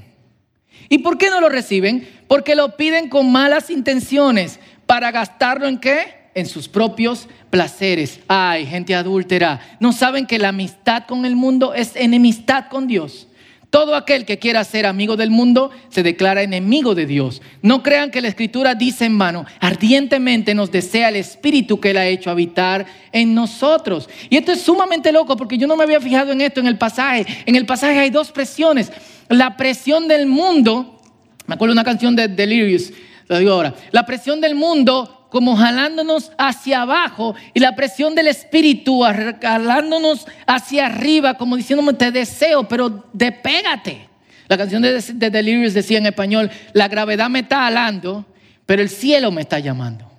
¿Y 0.88 0.98
por 0.98 1.18
qué 1.18 1.28
no 1.28 1.40
lo 1.40 1.48
reciben? 1.48 2.08
Porque 2.28 2.54
lo 2.54 2.76
piden 2.76 3.08
con 3.08 3.32
malas 3.32 3.68
intenciones 3.68 4.60
para 4.86 5.10
gastarlo 5.10 5.66
en 5.66 5.78
qué? 5.80 6.30
en 6.36 6.46
sus 6.46 6.68
propios 6.68 7.28
placeres. 7.50 8.20
Ay, 8.28 8.66
gente 8.66 8.94
adúltera, 8.94 9.60
¿no 9.80 9.92
saben 9.92 10.26
que 10.26 10.38
la 10.38 10.50
amistad 10.50 11.04
con 11.08 11.24
el 11.24 11.34
mundo 11.34 11.74
es 11.74 11.96
enemistad 11.96 12.66
con 12.68 12.86
Dios? 12.86 13.26
Todo 13.70 13.96
aquel 13.96 14.24
que 14.24 14.38
quiera 14.38 14.62
ser 14.64 14.86
amigo 14.86 15.16
del 15.16 15.30
mundo 15.30 15.70
se 15.88 16.02
declara 16.02 16.42
enemigo 16.42 16.94
de 16.94 17.04
Dios. 17.04 17.42
No 17.62 17.82
crean 17.82 18.10
que 18.10 18.20
la 18.20 18.28
escritura 18.28 18.74
dice 18.74 19.04
en 19.04 19.18
vano, 19.18 19.44
ardientemente 19.60 20.54
nos 20.54 20.70
desea 20.70 21.08
el 21.08 21.16
espíritu 21.16 21.80
que 21.80 21.90
él 21.90 21.96
ha 21.96 22.06
hecho 22.06 22.30
habitar 22.30 22.86
en 23.12 23.34
nosotros. 23.34 24.08
Y 24.30 24.36
esto 24.36 24.52
es 24.52 24.62
sumamente 24.62 25.10
loco 25.12 25.36
porque 25.36 25.58
yo 25.58 25.66
no 25.66 25.76
me 25.76 25.82
había 25.82 26.00
fijado 26.00 26.32
en 26.32 26.40
esto 26.40 26.60
en 26.60 26.68
el 26.68 26.78
pasaje. 26.78 27.26
En 27.44 27.56
el 27.56 27.66
pasaje 27.66 27.98
hay 27.98 28.10
dos 28.10 28.30
presiones. 28.30 28.92
La 29.28 29.56
presión 29.56 30.06
del 30.06 30.26
mundo, 30.26 31.00
me 31.46 31.54
acuerdo 31.56 31.72
una 31.72 31.84
canción 31.84 32.14
de 32.14 32.28
Delirious, 32.28 32.92
lo 33.28 33.38
digo 33.38 33.52
ahora, 33.52 33.74
la 33.90 34.06
presión 34.06 34.40
del 34.40 34.54
mundo 34.54 35.15
como 35.30 35.56
jalándonos 35.56 36.32
hacia 36.38 36.82
abajo 36.82 37.34
y 37.54 37.60
la 37.60 37.74
presión 37.74 38.14
del 38.14 38.28
espíritu 38.28 39.02
jalándonos 39.02 40.26
hacia 40.46 40.86
arriba, 40.86 41.34
como 41.34 41.56
diciéndome 41.56 41.94
te 41.94 42.10
deseo, 42.10 42.68
pero 42.68 43.04
despégate. 43.12 44.08
La 44.48 44.56
canción 44.56 44.82
de, 44.82 45.00
de 45.00 45.30
Delirious 45.30 45.74
decía 45.74 45.98
en 45.98 46.06
español, 46.06 46.50
la 46.72 46.88
gravedad 46.88 47.28
me 47.28 47.40
está 47.40 47.62
jalando, 47.62 48.24
pero 48.64 48.82
el 48.82 48.88
cielo 48.88 49.32
me 49.32 49.42
está 49.42 49.58
llamando. 49.58 50.10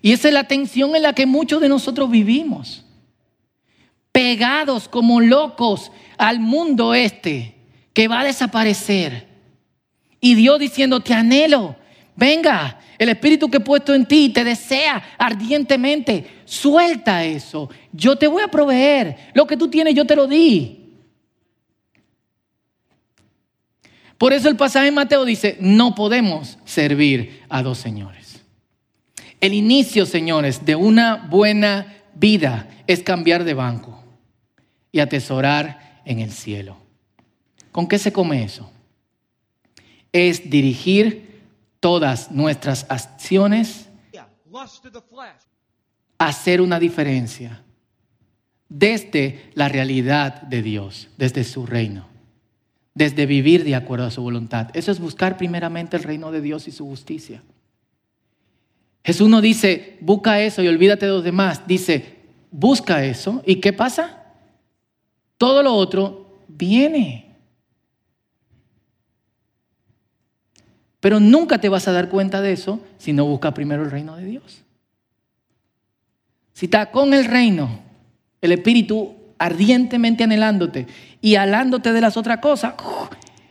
Y 0.00 0.12
esa 0.12 0.28
es 0.28 0.34
la 0.34 0.44
tensión 0.44 0.94
en 0.96 1.02
la 1.02 1.12
que 1.12 1.26
muchos 1.26 1.60
de 1.60 1.68
nosotros 1.68 2.10
vivimos. 2.10 2.84
Pegados 4.12 4.88
como 4.88 5.20
locos 5.20 5.92
al 6.16 6.40
mundo 6.40 6.94
este 6.94 7.56
que 7.92 8.08
va 8.08 8.20
a 8.20 8.24
desaparecer. 8.24 9.26
Y 10.20 10.34
Dios 10.34 10.58
diciendo, 10.58 11.00
te 11.00 11.14
anhelo, 11.14 11.76
venga, 12.18 12.80
el 12.98 13.08
espíritu 13.10 13.48
que 13.48 13.58
he 13.58 13.60
puesto 13.60 13.94
en 13.94 14.04
ti 14.04 14.30
te 14.30 14.42
desea 14.42 15.14
ardientemente. 15.16 16.42
Suelta 16.44 17.24
eso. 17.24 17.70
Yo 17.92 18.16
te 18.16 18.26
voy 18.26 18.42
a 18.42 18.48
proveer. 18.48 19.30
Lo 19.34 19.46
que 19.46 19.56
tú 19.56 19.68
tienes, 19.68 19.94
yo 19.94 20.04
te 20.04 20.16
lo 20.16 20.26
di. 20.26 20.96
Por 24.18 24.32
eso 24.32 24.48
el 24.48 24.56
pasaje 24.56 24.88
en 24.88 24.94
Mateo 24.94 25.24
dice, 25.24 25.56
no 25.60 25.94
podemos 25.94 26.58
servir 26.64 27.44
a 27.48 27.62
dos 27.62 27.78
señores. 27.78 28.42
El 29.40 29.54
inicio, 29.54 30.04
señores, 30.04 30.66
de 30.66 30.74
una 30.74 31.28
buena 31.30 32.02
vida 32.14 32.68
es 32.88 33.04
cambiar 33.04 33.44
de 33.44 33.54
banco 33.54 34.02
y 34.90 34.98
atesorar 34.98 36.00
en 36.04 36.18
el 36.18 36.32
cielo. 36.32 36.78
¿Con 37.70 37.86
qué 37.86 37.96
se 37.96 38.12
come 38.12 38.42
eso? 38.42 38.68
Es 40.10 40.50
dirigir 40.50 41.27
todas 41.80 42.30
nuestras 42.30 42.86
acciones 42.88 43.88
hacer 46.18 46.60
una 46.60 46.80
diferencia 46.80 47.62
desde 48.68 49.50
la 49.54 49.68
realidad 49.68 50.42
de 50.42 50.62
Dios, 50.62 51.08
desde 51.16 51.44
su 51.44 51.64
reino, 51.64 52.06
desde 52.94 53.26
vivir 53.26 53.64
de 53.64 53.74
acuerdo 53.74 54.06
a 54.06 54.10
su 54.10 54.22
voluntad. 54.22 54.68
Eso 54.74 54.90
es 54.90 55.00
buscar 55.00 55.36
primeramente 55.36 55.96
el 55.96 56.02
reino 56.02 56.30
de 56.32 56.40
Dios 56.40 56.68
y 56.68 56.72
su 56.72 56.84
justicia. 56.86 57.42
Jesús 59.04 59.28
no 59.28 59.40
dice, 59.40 59.96
busca 60.00 60.40
eso 60.40 60.62
y 60.62 60.68
olvídate 60.68 61.06
de 61.06 61.12
los 61.12 61.24
demás. 61.24 61.66
Dice, 61.66 62.18
busca 62.50 63.04
eso. 63.04 63.42
¿Y 63.46 63.56
qué 63.56 63.72
pasa? 63.72 64.34
Todo 65.38 65.62
lo 65.62 65.72
otro 65.74 66.40
viene. 66.48 67.27
Pero 71.00 71.20
nunca 71.20 71.58
te 71.58 71.68
vas 71.68 71.86
a 71.88 71.92
dar 71.92 72.08
cuenta 72.08 72.40
de 72.40 72.52
eso 72.52 72.80
si 72.98 73.12
no 73.12 73.24
buscas 73.24 73.52
primero 73.52 73.82
el 73.82 73.90
reino 73.90 74.16
de 74.16 74.24
Dios. 74.24 74.62
Si 76.52 76.66
estás 76.66 76.88
con 76.88 77.14
el 77.14 77.24
reino, 77.24 77.80
el 78.40 78.52
Espíritu 78.52 79.14
ardientemente 79.38 80.24
anhelándote 80.24 80.88
y 81.20 81.36
alándote 81.36 81.92
de 81.92 82.00
las 82.00 82.16
otras 82.16 82.38
cosas, 82.38 82.74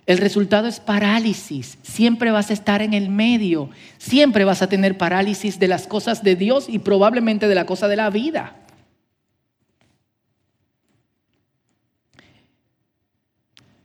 el 0.05 0.17
resultado 0.17 0.67
es 0.67 0.79
parálisis. 0.79 1.77
Siempre 1.83 2.31
vas 2.31 2.49
a 2.49 2.53
estar 2.53 2.81
en 2.81 2.93
el 2.93 3.09
medio. 3.09 3.69
Siempre 3.97 4.45
vas 4.45 4.61
a 4.61 4.69
tener 4.69 4.97
parálisis 4.97 5.59
de 5.59 5.67
las 5.67 5.85
cosas 5.85 6.23
de 6.23 6.35
Dios 6.35 6.67
y 6.69 6.79
probablemente 6.79 7.47
de 7.47 7.55
la 7.55 7.65
cosa 7.65 7.89
de 7.89 7.97
la 7.97 8.09
vida. 8.09 8.55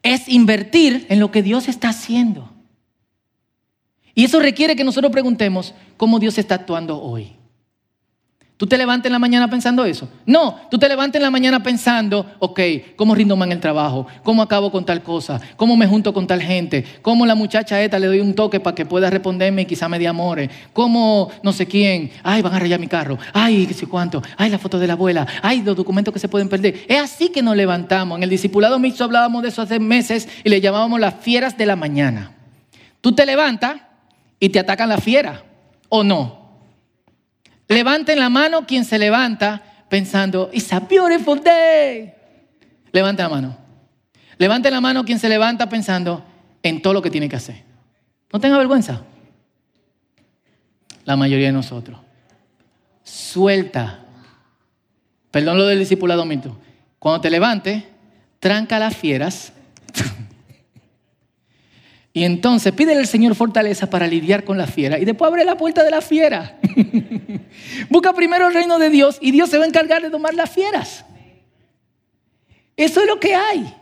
Es 0.04 0.28
invertir 0.28 1.06
en 1.08 1.18
lo 1.18 1.30
que 1.30 1.42
Dios 1.42 1.68
está 1.68 1.88
haciendo. 1.88 2.52
Y 4.14 4.24
eso 4.24 4.40
requiere 4.40 4.76
que 4.76 4.84
nosotros 4.84 5.12
preguntemos 5.12 5.74
cómo 5.96 6.18
Dios 6.18 6.38
está 6.38 6.56
actuando 6.56 7.00
hoy. 7.00 7.36
¿Tú 8.62 8.68
te 8.68 8.78
levantas 8.78 9.06
en 9.06 9.12
la 9.12 9.18
mañana 9.18 9.50
pensando 9.50 9.84
eso? 9.84 10.08
No, 10.24 10.56
tú 10.70 10.78
te 10.78 10.88
levantas 10.88 11.16
en 11.16 11.24
la 11.24 11.32
mañana 11.32 11.64
pensando, 11.64 12.24
ok, 12.38 12.60
¿cómo 12.94 13.12
rindo 13.12 13.34
más 13.34 13.46
en 13.46 13.52
el 13.54 13.60
trabajo? 13.60 14.06
¿Cómo 14.22 14.40
acabo 14.40 14.70
con 14.70 14.84
tal 14.84 15.02
cosa? 15.02 15.40
¿Cómo 15.56 15.76
me 15.76 15.88
junto 15.88 16.14
con 16.14 16.28
tal 16.28 16.40
gente? 16.40 16.84
¿Cómo 17.02 17.26
la 17.26 17.34
muchacha 17.34 17.82
esta 17.82 17.98
le 17.98 18.06
doy 18.06 18.20
un 18.20 18.34
toque 18.34 18.60
para 18.60 18.76
que 18.76 18.86
pueda 18.86 19.10
responderme 19.10 19.62
y 19.62 19.64
quizá 19.64 19.88
me 19.88 19.98
dé 19.98 20.06
amores? 20.06 20.48
¿Cómo 20.72 21.28
no 21.42 21.52
sé 21.52 21.66
quién? 21.66 22.12
Ay, 22.22 22.40
van 22.40 22.54
a 22.54 22.60
rayar 22.60 22.78
mi 22.78 22.86
carro. 22.86 23.18
Ay, 23.32 23.66
qué 23.66 23.74
sé 23.74 23.88
cuánto. 23.88 24.22
Ay, 24.36 24.48
la 24.48 24.58
foto 24.58 24.78
de 24.78 24.86
la 24.86 24.92
abuela. 24.92 25.26
Ay, 25.42 25.62
los 25.62 25.74
documentos 25.74 26.14
que 26.14 26.20
se 26.20 26.28
pueden 26.28 26.48
perder. 26.48 26.84
Es 26.86 27.00
así 27.00 27.30
que 27.30 27.42
nos 27.42 27.56
levantamos. 27.56 28.16
En 28.18 28.22
el 28.22 28.30
discipulado 28.30 28.78
mixto 28.78 29.02
hablábamos 29.02 29.42
de 29.42 29.48
eso 29.48 29.62
hace 29.62 29.80
meses 29.80 30.28
y 30.44 30.48
le 30.48 30.60
llamábamos 30.60 31.00
las 31.00 31.14
fieras 31.14 31.58
de 31.58 31.66
la 31.66 31.74
mañana. 31.74 32.30
Tú 33.00 33.10
te 33.10 33.26
levantas 33.26 33.74
y 34.42 34.48
te 34.48 34.58
atacan 34.58 34.88
la 34.88 34.98
fiera, 34.98 35.44
¿o 35.88 36.02
no? 36.02 36.58
Levanten 37.68 38.18
la 38.18 38.28
mano 38.28 38.66
quien 38.66 38.84
se 38.84 38.98
levanta 38.98 39.62
pensando, 39.88 40.50
it's 40.52 40.72
a 40.72 40.80
beautiful 40.80 41.40
day. 41.40 42.12
Levanten 42.90 43.22
la 43.22 43.28
mano. 43.28 43.56
Levanten 44.38 44.72
la 44.72 44.80
mano 44.80 45.04
quien 45.04 45.20
se 45.20 45.28
levanta 45.28 45.68
pensando 45.68 46.24
en 46.60 46.82
todo 46.82 46.92
lo 46.92 47.00
que 47.00 47.08
tiene 47.08 47.28
que 47.28 47.36
hacer. 47.36 47.62
No 48.32 48.40
tenga 48.40 48.58
vergüenza. 48.58 49.02
La 51.04 51.14
mayoría 51.14 51.46
de 51.46 51.52
nosotros. 51.52 52.00
Suelta. 53.04 54.00
Perdón 55.30 55.56
lo 55.56 55.66
del 55.66 55.78
discipulado 55.78 56.24
mito. 56.24 56.58
Cuando 56.98 57.20
te 57.20 57.30
levantes, 57.30 57.84
tranca 58.40 58.80
las 58.80 58.96
fieras 58.96 59.52
y 62.14 62.24
entonces 62.24 62.72
pídele 62.72 63.00
al 63.00 63.06
Señor 63.06 63.34
fortaleza 63.34 63.88
para 63.88 64.06
lidiar 64.06 64.44
con 64.44 64.58
la 64.58 64.66
fiera 64.66 64.98
y 64.98 65.04
después 65.04 65.28
abre 65.28 65.44
la 65.44 65.56
puerta 65.56 65.82
de 65.82 65.90
la 65.90 66.02
fiera. 66.02 66.58
Busca 67.88 68.12
primero 68.12 68.48
el 68.48 68.54
reino 68.54 68.78
de 68.78 68.90
Dios 68.90 69.18
y 69.20 69.30
Dios 69.30 69.48
se 69.48 69.56
va 69.56 69.64
a 69.64 69.68
encargar 69.68 70.02
de 70.02 70.10
tomar 70.10 70.34
las 70.34 70.50
fieras. 70.50 71.06
Eso 72.76 73.00
es 73.00 73.06
lo 73.06 73.18
que 73.18 73.34
hay. 73.34 73.74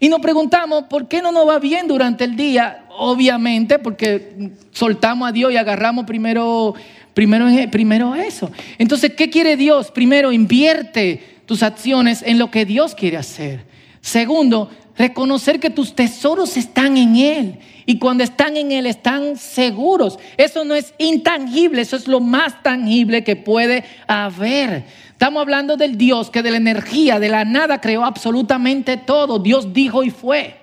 Y 0.00 0.08
nos 0.08 0.20
preguntamos, 0.20 0.84
¿por 0.84 1.08
qué 1.08 1.22
no 1.22 1.32
nos 1.32 1.48
va 1.48 1.58
bien 1.58 1.86
durante 1.86 2.24
el 2.24 2.36
día? 2.36 2.86
Obviamente, 2.98 3.78
porque 3.78 4.52
soltamos 4.72 5.28
a 5.28 5.32
Dios 5.32 5.52
y 5.52 5.56
agarramos 5.56 6.04
primero, 6.04 6.74
primero, 7.14 7.46
primero 7.70 8.14
eso. 8.14 8.50
Entonces, 8.78 9.12
¿qué 9.16 9.30
quiere 9.30 9.56
Dios? 9.56 9.90
Primero, 9.90 10.32
invierte 10.32 11.22
tus 11.46 11.62
acciones 11.62 12.22
en 12.22 12.38
lo 12.38 12.50
que 12.50 12.66
Dios 12.66 12.94
quiere 12.94 13.16
hacer. 13.16 13.64
Segundo, 14.00 14.70
Reconocer 14.98 15.60
que 15.60 15.70
tus 15.70 15.94
tesoros 15.94 16.56
están 16.56 16.96
en 16.96 17.16
Él. 17.16 17.58
Y 17.84 17.98
cuando 17.98 18.24
están 18.24 18.56
en 18.56 18.72
Él 18.72 18.86
están 18.86 19.36
seguros. 19.36 20.18
Eso 20.36 20.64
no 20.64 20.74
es 20.74 20.94
intangible, 20.98 21.82
eso 21.82 21.96
es 21.96 22.08
lo 22.08 22.20
más 22.20 22.62
tangible 22.62 23.22
que 23.22 23.36
puede 23.36 23.84
haber. 24.08 24.84
Estamos 25.10 25.40
hablando 25.40 25.76
del 25.76 25.96
Dios 25.96 26.30
que 26.30 26.42
de 26.42 26.50
la 26.50 26.56
energía, 26.56 27.20
de 27.20 27.28
la 27.28 27.44
nada, 27.44 27.80
creó 27.80 28.04
absolutamente 28.04 28.96
todo. 28.96 29.38
Dios 29.38 29.72
dijo 29.72 30.02
y 30.02 30.10
fue. 30.10 30.56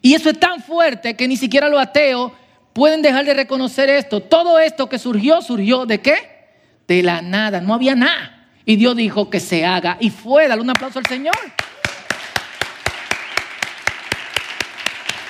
Y 0.00 0.14
eso 0.14 0.30
es 0.30 0.38
tan 0.38 0.60
fuerte 0.60 1.14
que 1.14 1.28
ni 1.28 1.36
siquiera 1.36 1.68
los 1.68 1.80
ateos 1.80 2.32
pueden 2.72 3.02
dejar 3.02 3.24
de 3.24 3.34
reconocer 3.34 3.88
esto. 3.88 4.20
Todo 4.20 4.58
esto 4.58 4.88
que 4.88 4.98
surgió, 4.98 5.40
surgió 5.42 5.86
de 5.86 6.00
qué? 6.00 6.16
De 6.88 7.02
la 7.02 7.22
nada. 7.22 7.60
No 7.60 7.74
había 7.74 7.94
nada. 7.94 8.41
Y 8.64 8.76
Dios 8.76 8.96
dijo 8.96 9.30
que 9.30 9.40
se 9.40 9.64
haga. 9.64 9.96
Y 10.00 10.10
fue, 10.10 10.48
dale 10.48 10.62
un 10.62 10.70
aplauso 10.70 10.98
al 10.98 11.06
Señor. 11.06 11.34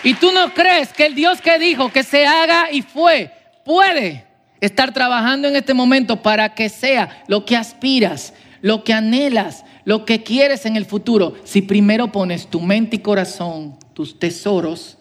Y 0.05 0.15
tú 0.15 0.33
no 0.33 0.53
crees 0.53 0.93
que 0.93 1.07
el 1.07 1.15
Dios 1.15 1.41
que 1.41 1.59
dijo 1.59 1.93
que 1.93 2.03
se 2.03 2.27
haga 2.27 2.73
y 2.73 2.83
fue, 2.83 3.33
puede 3.65 4.27
estar 4.61 4.93
trabajando 4.93 5.49
en 5.49 5.57
este 5.57 5.75
momento 5.75 6.23
para 6.23 6.55
que 6.55 6.69
sea 6.69 7.23
lo 7.29 7.45
que 7.45 7.57
aspiras, 7.57 8.35
lo 8.61 8.83
que 8.85 8.93
anhelas, 8.93 9.65
lo 9.85 10.05
que 10.05 10.23
quieres 10.23 10.67
en 10.67 10.77
el 10.77 10.87
futuro, 10.87 11.35
si 11.45 11.63
primero 11.63 12.11
pones 12.11 12.49
tu 12.49 12.61
mente 12.61 12.97
y 12.97 12.99
corazón, 13.01 13.77
tus 13.93 14.19
tesoros 14.19 14.99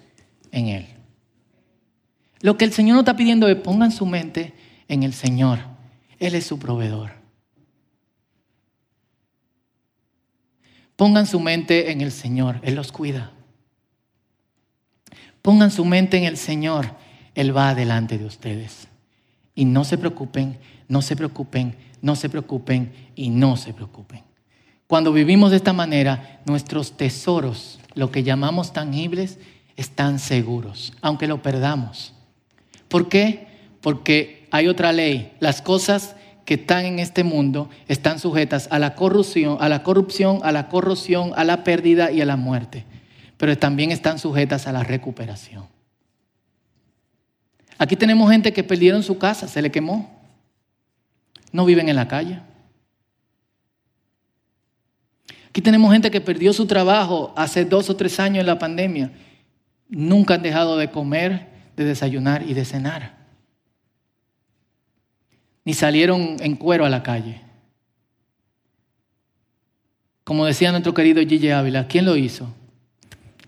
en 0.52 0.68
Él. 0.68 0.88
Lo 2.42 2.58
que 2.58 2.66
el 2.66 2.74
Señor 2.74 2.96
nos 2.96 3.04
está 3.04 3.16
pidiendo 3.16 3.48
es 3.48 3.56
pongan 3.56 3.92
su 3.92 4.06
mente 4.06 4.54
en 4.88 5.04
el 5.04 5.14
Señor. 5.14 5.60
Él 6.20 6.36
es 6.36 6.46
su 6.46 6.60
proveedor. 6.60 7.21
Pongan 11.02 11.26
su 11.26 11.40
mente 11.40 11.92
en 11.92 12.02
el 12.02 12.12
Señor, 12.12 12.60
Él 12.62 12.76
los 12.76 12.92
cuida. 12.92 13.32
Pongan 15.42 15.72
su 15.72 15.84
mente 15.84 16.18
en 16.18 16.26
el 16.26 16.38
Señor, 16.38 16.96
Él 17.34 17.58
va 17.58 17.70
adelante 17.70 18.20
de 18.20 18.26
ustedes. 18.26 18.88
Y 19.56 19.66
no 19.66 19.84
se 19.84 19.98
preocupen, 19.98 20.60
no 20.88 21.02
se 21.02 21.16
preocupen, 21.16 21.76
no 22.04 22.16
se 22.16 22.30
preocupen 22.30 22.94
y 23.16 23.32
no 23.32 23.58
se 23.58 23.74
preocupen. 23.74 24.22
Cuando 24.86 25.12
vivimos 25.12 25.50
de 25.50 25.58
esta 25.58 25.74
manera, 25.74 26.40
nuestros 26.46 26.96
tesoros, 26.96 27.80
lo 27.96 28.12
que 28.12 28.22
llamamos 28.22 28.72
tangibles, 28.72 29.40
están 29.78 30.20
seguros, 30.20 30.94
aunque 31.02 31.26
lo 31.26 31.42
perdamos. 31.42 32.14
¿Por 32.90 33.10
qué? 33.10 33.48
Porque 33.82 34.48
hay 34.52 34.68
otra 34.68 34.94
ley. 34.94 35.34
Las 35.40 35.64
cosas 35.64 36.16
que 36.46 36.56
están 36.56 36.86
en 36.86 37.00
este 37.00 37.24
mundo 37.24 37.70
están 37.88 38.20
sujetas 38.20 38.68
a 38.72 38.80
la 38.80 38.96
corrupción, 38.96 39.58
a 39.60 39.70
la 39.70 39.84
corrupción, 39.84 40.40
a 40.44 40.52
la 40.52 40.70
corrosión, 40.70 41.32
a 41.36 41.44
la 41.44 41.64
pérdida 41.64 42.12
y 42.12 42.22
a 42.22 42.26
la 42.26 42.36
muerte. 42.36 42.86
Pero 43.38 43.58
también 43.58 43.92
están 43.92 44.20
sujetas 44.20 44.68
a 44.68 44.72
la 44.72 44.84
recuperación. 44.84 45.66
Aquí 47.78 47.96
tenemos 47.96 48.30
gente 48.30 48.54
que 48.54 48.64
perdieron 48.64 49.02
su 49.02 49.18
casa, 49.18 49.48
se 49.48 49.62
le 49.62 49.72
quemó. 49.72 50.22
No 51.52 51.66
viven 51.66 51.90
en 51.90 51.96
la 51.96 52.08
calle. 52.08 52.40
Aquí 55.50 55.62
tenemos 55.62 55.92
gente 55.92 56.12
que 56.12 56.22
perdió 56.22 56.54
su 56.54 56.66
trabajo 56.66 57.34
hace 57.36 57.66
dos 57.66 57.90
o 57.90 57.96
tres 57.96 58.20
años 58.20 58.42
en 58.42 58.46
la 58.46 58.58
pandemia. 58.58 59.12
Nunca 59.90 60.36
han 60.36 60.44
dejado 60.44 60.78
de 60.78 60.92
comer, 60.92 61.50
de 61.76 61.84
desayunar 61.84 62.44
y 62.48 62.54
de 62.54 62.64
cenar. 62.64 63.21
Ni 65.64 65.74
salieron 65.74 66.38
en 66.40 66.56
cuero 66.56 66.86
a 66.86 66.90
la 66.90 67.04
calle. 67.04 67.42
Como 70.24 70.46
decía 70.46 70.72
nuestro 70.72 70.94
querido 70.94 71.22
Gigi 71.22 71.50
Ávila, 71.50 71.88
¿quién 71.88 72.06
lo 72.06 72.16
hizo? 72.16 72.54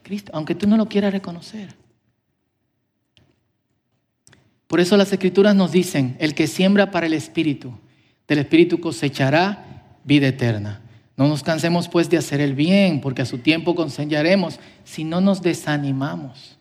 Cristo, 0.04 0.32
aunque 0.36 0.54
tú 0.54 0.67
no 0.67 0.78
lo 0.78 0.88
quieras 0.88 1.13
reconocer. 1.13 1.76
Por 4.67 4.80
eso 4.80 4.97
las 4.97 5.13
escrituras 5.13 5.56
nos 5.56 5.71
dicen, 5.71 6.17
el 6.19 6.34
que 6.34 6.47
siembra 6.47 6.91
para 6.91 7.06
el 7.06 7.13
Espíritu, 7.13 7.73
del 8.28 8.39
Espíritu 8.39 8.80
cosechará 8.80 9.97
vida 10.04 10.28
eterna. 10.28 10.82
No 11.15 11.28
nos 11.28 11.43
cansemos 11.43 11.88
pues 11.88 12.10
de 12.10 12.17
hacer 12.17 12.41
el 12.41 12.56
bien, 12.56 12.99
porque 12.99 13.21
a 13.21 13.26
su 13.26 13.38
tiempo 13.38 13.76
cosecharemos 13.76 14.60
si 14.84 15.04
no 15.04 15.21
nos 15.21 15.41
desanimamos. 15.41 16.58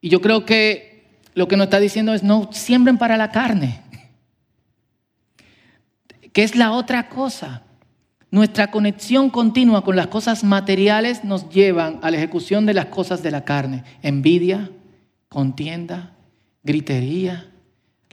Y 0.00 0.08
yo 0.08 0.20
creo 0.20 0.44
que 0.44 1.18
lo 1.34 1.48
que 1.48 1.56
nos 1.56 1.64
está 1.66 1.80
diciendo 1.80 2.14
es 2.14 2.22
no 2.22 2.50
siembren 2.52 2.98
para 2.98 3.16
la 3.16 3.32
carne, 3.32 3.82
que 6.36 6.42
es 6.42 6.54
la 6.54 6.72
otra 6.72 7.08
cosa. 7.08 7.62
Nuestra 8.30 8.70
conexión 8.70 9.30
continua 9.30 9.82
con 9.82 9.96
las 9.96 10.08
cosas 10.08 10.44
materiales 10.44 11.24
nos 11.24 11.48
llevan 11.48 11.98
a 12.02 12.10
la 12.10 12.18
ejecución 12.18 12.66
de 12.66 12.74
las 12.74 12.84
cosas 12.84 13.22
de 13.22 13.30
la 13.30 13.46
carne. 13.46 13.84
Envidia, 14.02 14.70
contienda, 15.30 16.12
gritería, 16.62 17.48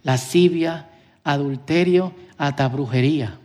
lascivia, 0.03 0.87
adulterio, 1.25 2.13
hasta 2.37 2.69
brujería. 2.69 3.39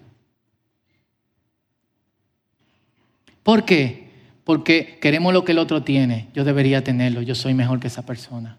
¿Por 3.43 3.65
qué? 3.65 4.13
Porque 4.45 5.01
queremos 5.01 5.33
lo 5.33 5.45
que 5.45 5.51
el 5.51 5.59
otro 5.59 5.83
tiene. 5.83 6.29
Yo 6.35 6.45
debería 6.45 6.85
tenerlo, 6.85 7.21
yo 7.23 7.35
soy 7.35 7.53
mejor 7.53 7.81
que 7.81 7.89
esa 7.89 8.07
persona. 8.07 8.59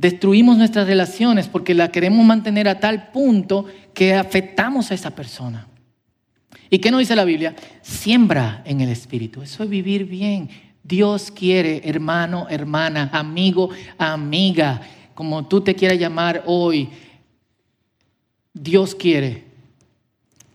Destruimos 0.00 0.56
nuestras 0.56 0.86
relaciones 0.86 1.46
porque 1.46 1.74
la 1.74 1.92
queremos 1.92 2.24
mantener 2.24 2.66
a 2.68 2.80
tal 2.80 3.10
punto 3.10 3.66
que 3.92 4.14
afectamos 4.14 4.90
a 4.90 4.94
esa 4.94 5.10
persona. 5.10 5.66
¿Y 6.70 6.78
qué 6.78 6.90
nos 6.90 7.00
dice 7.00 7.14
la 7.14 7.26
Biblia? 7.26 7.54
Siembra 7.82 8.62
en 8.64 8.80
el 8.80 8.88
Espíritu. 8.88 9.42
Eso 9.42 9.62
es 9.62 9.68
vivir 9.68 10.06
bien. 10.06 10.48
Dios 10.82 11.30
quiere, 11.30 11.82
hermano, 11.84 12.46
hermana, 12.48 13.10
amigo, 13.12 13.68
amiga, 13.98 14.80
como 15.12 15.46
tú 15.46 15.60
te 15.60 15.74
quieras 15.74 15.98
llamar 15.98 16.44
hoy, 16.46 16.88
Dios 18.54 18.94
quiere 18.94 19.44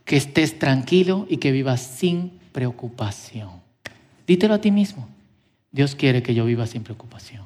que 0.05 0.17
estés 0.17 0.57
tranquilo 0.57 1.27
y 1.29 1.37
que 1.37 1.51
vivas 1.51 1.81
sin 1.81 2.31
preocupación. 2.51 3.51
Dítelo 4.25 4.55
a 4.55 4.61
ti 4.61 4.71
mismo. 4.71 5.07
Dios 5.71 5.93
quiere 5.93 6.23
que 6.23 6.33
yo 6.33 6.45
viva 6.45 6.65
sin 6.65 6.81
preocupación. 6.81 7.45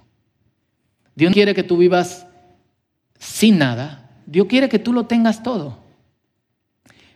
Dios 1.15 1.33
quiere 1.33 1.53
que 1.53 1.63
tú 1.63 1.77
vivas 1.77 2.25
sin 3.17 3.57
nada. 3.57 4.09
Dios 4.25 4.47
quiere 4.47 4.69
que 4.69 4.79
tú 4.79 4.93
lo 4.93 5.05
tengas 5.05 5.43
todo. 5.43 5.77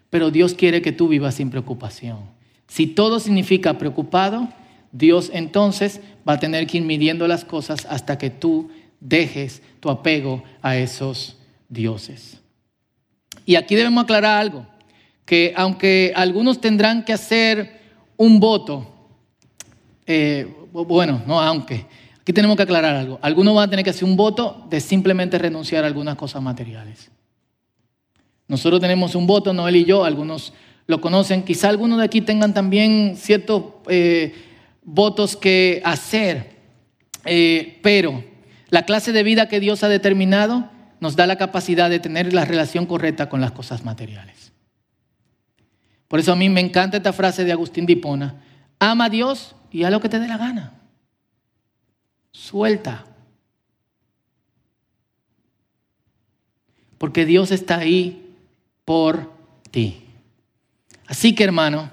Pero 0.10 0.32
Dios 0.32 0.54
quiere 0.54 0.82
que 0.82 0.92
tú 0.92 1.08
vivas 1.08 1.36
sin 1.36 1.50
preocupación. 1.50 2.20
Si 2.68 2.88
todo 2.88 3.20
significa 3.20 3.78
preocupado, 3.78 4.50
Dios 4.92 5.32
entonces 5.34 6.02
va 6.28 6.34
a 6.34 6.40
tener 6.40 6.68
que 6.68 6.78
ir 6.78 6.84
midiendo 6.84 7.28
las 7.28 7.46
cosas 7.46 7.86
hasta 7.90 8.18
que 8.18 8.30
tú 8.30 8.70
dejes 9.00 9.62
tu 9.80 9.90
apego 9.90 10.44
a 10.62 10.78
esos 10.78 11.38
dioses. 11.68 12.40
Y 13.46 13.56
aquí 13.56 13.76
debemos 13.76 14.04
aclarar 14.04 14.40
algo, 14.40 14.68
que 15.26 15.54
aunque 15.56 16.14
algunos 16.16 16.62
tendrán 16.62 17.04
que 17.04 17.14
hacer 17.14 17.82
un 18.16 18.40
voto, 18.40 18.88
eh, 20.06 20.48
bueno, 20.72 21.22
no 21.28 21.42
aunque, 21.42 21.86
aquí 22.24 22.34
tenemos 22.34 22.58
que 22.58 22.64
aclarar 22.64 22.96
algo, 22.96 23.20
algunos 23.22 23.54
van 23.54 23.68
a 23.68 23.70
tener 23.70 23.84
que 23.84 23.92
hacer 23.92 24.06
un 24.06 24.16
voto 24.16 24.66
de 24.70 24.80
simplemente 24.80 25.38
renunciar 25.38 25.84
a 25.84 25.88
algunas 25.88 26.16
cosas 26.16 26.42
materiales. 26.42 27.12
Nosotros 28.48 28.82
tenemos 28.82 29.14
un 29.16 29.28
voto, 29.28 29.54
Noel 29.54 29.76
y 29.76 29.86
yo, 29.86 30.06
algunos 30.06 30.54
lo 30.88 31.02
conocen, 31.02 31.44
quizá 31.44 31.70
algunos 31.70 32.00
de 32.00 32.06
aquí 32.06 32.22
tengan 32.22 32.54
también 32.54 33.16
ciertos 33.18 33.64
eh, 33.88 34.34
votos 34.84 35.36
que 35.36 35.82
hacer, 35.86 36.56
eh, 37.26 37.80
pero 37.84 38.24
la 38.70 38.84
clase 38.84 39.12
de 39.12 39.24
vida 39.24 39.48
que 39.48 39.60
Dios 39.60 39.84
ha 39.84 39.90
determinado 39.90 40.70
nos 41.00 41.16
da 41.16 41.28
la 41.28 41.38
capacidad 41.38 41.90
de 41.90 42.00
tener 42.00 42.34
la 42.34 42.46
relación 42.46 42.86
correcta 42.86 43.28
con 43.28 43.42
las 43.42 43.52
cosas 43.52 43.84
materiales. 43.84 44.54
Por 46.08 46.20
eso 46.20 46.32
a 46.32 46.36
mí 46.36 46.48
me 46.48 46.62
encanta 46.62 46.98
esta 46.98 47.12
frase 47.12 47.44
de 47.44 47.52
Agustín 47.52 47.86
de 47.86 47.94
Hipona, 47.94 48.42
ama 48.80 49.06
a 49.06 49.10
Dios 49.10 49.56
y 49.72 49.84
haz 49.84 49.92
lo 49.92 50.00
que 50.00 50.10
te 50.10 50.20
dé 50.20 50.28
la 50.28 50.38
gana. 50.38 50.83
Suelta. 52.34 53.06
Porque 56.98 57.26
Dios 57.26 57.52
está 57.52 57.78
ahí 57.78 58.36
por 58.84 59.32
ti. 59.72 60.02
Así 61.06 61.36
que 61.36 61.44
hermano, 61.44 61.92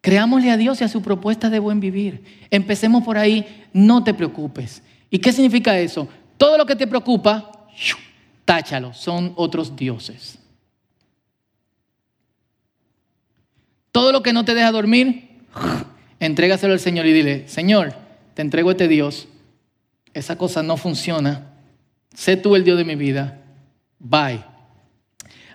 creámosle 0.00 0.50
a 0.50 0.56
Dios 0.56 0.80
y 0.80 0.84
a 0.84 0.88
su 0.88 1.02
propuesta 1.02 1.48
de 1.50 1.58
buen 1.58 1.80
vivir. 1.80 2.22
Empecemos 2.50 3.04
por 3.04 3.16
ahí, 3.16 3.66
no 3.72 4.04
te 4.04 4.12
preocupes. 4.12 4.82
¿Y 5.08 5.18
qué 5.18 5.32
significa 5.32 5.78
eso? 5.78 6.08
Todo 6.36 6.58
lo 6.58 6.66
que 6.66 6.76
te 6.76 6.86
preocupa, 6.86 7.68
táchalo, 8.44 8.92
son 8.92 9.32
otros 9.36 9.76
dioses. 9.76 10.38
Todo 13.92 14.12
lo 14.12 14.22
que 14.22 14.32
no 14.32 14.44
te 14.44 14.54
deja 14.54 14.72
dormir, 14.72 15.28
entrégaselo 16.20 16.72
al 16.72 16.80
Señor 16.80 17.06
y 17.06 17.12
dile, 17.12 17.48
Señor, 17.48 17.94
te 18.34 18.42
entrego 18.42 18.70
este 18.70 18.88
Dios, 18.88 19.26
esa 20.18 20.36
cosa 20.36 20.62
no 20.62 20.76
funciona, 20.76 21.52
sé 22.14 22.36
tú 22.36 22.56
el 22.56 22.64
Dios 22.64 22.78
de 22.78 22.84
mi 22.84 22.96
vida, 22.96 23.38
bye. 23.98 24.42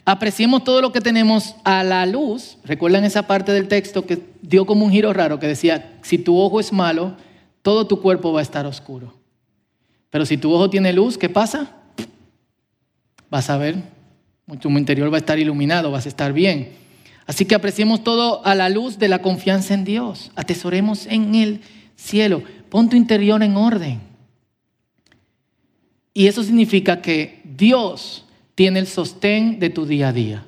Apreciemos 0.05 0.63
todo 0.63 0.81
lo 0.81 0.91
que 0.91 1.01
tenemos 1.01 1.55
a 1.63 1.83
la 1.83 2.05
luz. 2.05 2.57
Recuerdan 2.63 3.03
esa 3.03 3.27
parte 3.27 3.51
del 3.51 3.67
texto 3.67 4.05
que 4.05 4.21
dio 4.41 4.65
como 4.65 4.85
un 4.85 4.91
giro 4.91 5.13
raro 5.13 5.39
que 5.39 5.47
decía, 5.47 5.99
si 6.01 6.17
tu 6.17 6.37
ojo 6.37 6.59
es 6.59 6.71
malo, 6.71 7.15
todo 7.61 7.87
tu 7.87 8.01
cuerpo 8.01 8.33
va 8.33 8.39
a 8.39 8.43
estar 8.43 8.65
oscuro. 8.65 9.13
Pero 10.09 10.25
si 10.25 10.37
tu 10.37 10.51
ojo 10.53 10.69
tiene 10.69 10.93
luz, 10.93 11.17
¿qué 11.17 11.29
pasa? 11.29 11.71
Vas 13.29 13.49
a 13.49 13.57
ver, 13.57 13.77
tu 14.59 14.69
interior 14.69 15.11
va 15.11 15.17
a 15.17 15.19
estar 15.19 15.39
iluminado, 15.39 15.89
vas 15.89 16.05
a 16.05 16.09
estar 16.09 16.33
bien. 16.33 16.73
Así 17.25 17.45
que 17.45 17.55
apreciemos 17.55 18.03
todo 18.03 18.45
a 18.45 18.53
la 18.53 18.69
luz 18.69 18.99
de 18.99 19.07
la 19.07 19.19
confianza 19.23 19.73
en 19.73 19.85
Dios. 19.85 20.31
Atesoremos 20.35 21.07
en 21.07 21.33
el 21.33 21.61
cielo. 21.95 22.43
Pon 22.69 22.89
tu 22.89 22.95
interior 22.95 23.41
en 23.41 23.55
orden. 23.55 24.10
Y 26.13 26.27
eso 26.27 26.43
significa 26.43 27.01
que 27.01 27.41
Dios 27.43 28.25
tiene 28.55 28.79
el 28.79 28.87
sostén 28.87 29.59
de 29.59 29.69
tu 29.69 29.85
día 29.85 30.09
a 30.09 30.13
día. 30.13 30.45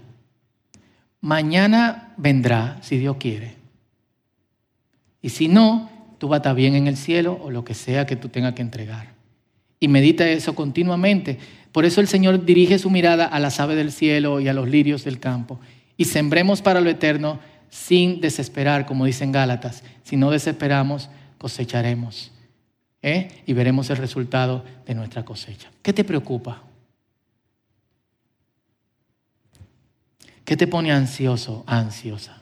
Mañana 1.21 2.13
vendrá, 2.17 2.79
si 2.81 2.97
Dios 2.97 3.17
quiere. 3.17 3.55
Y 5.21 5.29
si 5.29 5.47
no, 5.47 5.89
tú 6.17 6.27
vas 6.27 6.45
a 6.45 6.53
bien 6.53 6.75
en 6.75 6.87
el 6.87 6.97
cielo 6.97 7.39
o 7.41 7.49
lo 7.49 7.63
que 7.63 7.73
sea 7.73 8.05
que 8.05 8.15
tú 8.15 8.29
tengas 8.29 8.53
que 8.53 8.61
entregar 8.61 9.13
y 9.83 9.89
medita 9.89 10.25
eso 10.29 10.55
continuamente. 10.55 11.37
Por 11.73 11.83
eso 11.83 11.99
el 11.99 12.07
Señor 12.07 12.45
dirige 12.45 12.79
su 12.79 12.89
mirada 12.89 13.25
a 13.25 13.37
las 13.41 13.59
aves 13.59 13.75
del 13.75 13.91
cielo 13.91 14.39
y 14.39 14.47
a 14.47 14.53
los 14.53 14.69
lirios 14.69 15.03
del 15.03 15.19
campo. 15.19 15.59
Y 15.97 16.05
sembremos 16.05 16.61
para 16.61 16.79
lo 16.79 16.89
eterno 16.89 17.37
sin 17.69 18.21
desesperar, 18.21 18.85
como 18.85 19.03
dicen 19.03 19.33
Gálatas. 19.33 19.83
Si 20.03 20.15
no 20.15 20.31
desesperamos, 20.31 21.09
cosecharemos. 21.37 22.31
¿eh? 23.03 23.43
y 23.45 23.53
veremos 23.53 23.89
el 23.89 23.97
resultado 23.97 24.63
de 24.85 24.95
nuestra 24.95 25.23
cosecha. 25.23 25.69
¿Qué 25.83 25.93
te 25.93 26.03
preocupa? 26.03 26.63
¿Qué 30.43 30.57
te 30.57 30.65
pone 30.65 30.91
ansioso, 30.91 31.63
ansiosa? 31.67 32.41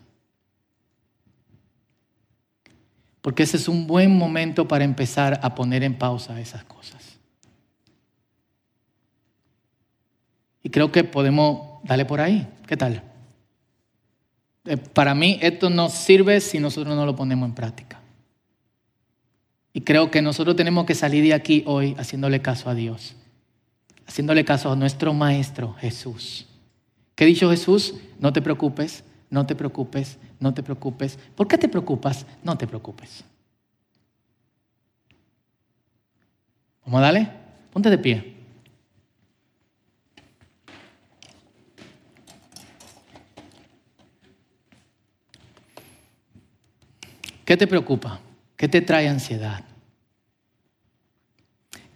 Porque 3.21 3.43
ese 3.43 3.57
es 3.57 3.67
un 3.67 3.85
buen 3.85 4.15
momento 4.17 4.67
para 4.67 4.83
empezar 4.83 5.39
a 5.43 5.53
poner 5.53 5.83
en 5.83 5.97
pausa 5.97 6.39
esas 6.39 6.63
cosas. 6.63 7.19
Y 10.63 10.69
creo 10.69 10.91
que 10.91 11.03
podemos 11.03 11.83
darle 11.83 12.05
por 12.05 12.21
ahí. 12.21 12.47
¿Qué 12.67 12.77
tal? 12.77 13.03
Eh, 14.65 14.77
para 14.77 15.13
mí 15.13 15.39
esto 15.41 15.69
no 15.69 15.89
sirve 15.89 16.39
si 16.39 16.59
nosotros 16.59 16.95
no 16.95 17.05
lo 17.05 17.15
ponemos 17.15 17.47
en 17.49 17.55
práctica. 17.55 18.00
Y 19.73 19.81
creo 19.81 20.11
que 20.11 20.21
nosotros 20.21 20.55
tenemos 20.55 20.85
que 20.85 20.95
salir 20.95 21.23
de 21.23 21.33
aquí 21.33 21.63
hoy 21.65 21.95
haciéndole 21.97 22.41
caso 22.41 22.69
a 22.69 22.75
Dios, 22.75 23.15
haciéndole 24.05 24.43
caso 24.43 24.71
a 24.71 24.75
nuestro 24.75 25.13
Maestro 25.13 25.73
Jesús. 25.75 26.45
¿Qué 27.15 27.23
ha 27.23 27.27
dicho 27.27 27.49
Jesús? 27.49 27.95
No 28.19 28.33
te 28.33 28.41
preocupes, 28.41 29.03
no 29.29 29.45
te 29.45 29.55
preocupes, 29.55 30.17
no 30.39 30.53
te 30.53 30.63
preocupes. 30.63 31.17
¿Por 31.35 31.47
qué 31.47 31.57
te 31.57 31.69
preocupas? 31.69 32.25
No 32.43 32.57
te 32.57 32.67
preocupes. 32.67 33.23
Vamos 36.85 36.99
a 36.99 37.01
darle. 37.03 37.29
Ponte 37.71 37.89
de 37.89 37.97
pie. 37.97 38.35
¿Qué 47.45 47.57
te 47.57 47.67
preocupa? 47.67 48.19
¿Qué 48.61 48.67
te 48.67 48.79
trae 48.79 49.07
ansiedad? 49.07 49.63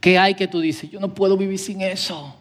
¿Qué 0.02 0.18
hay 0.18 0.34
que 0.34 0.48
tú 0.48 0.62
dices? 0.62 0.90
Yo 0.90 1.00
no 1.00 1.14
puedo 1.14 1.38
vivir 1.38 1.60
sin 1.60 1.82
eso. 1.82 2.36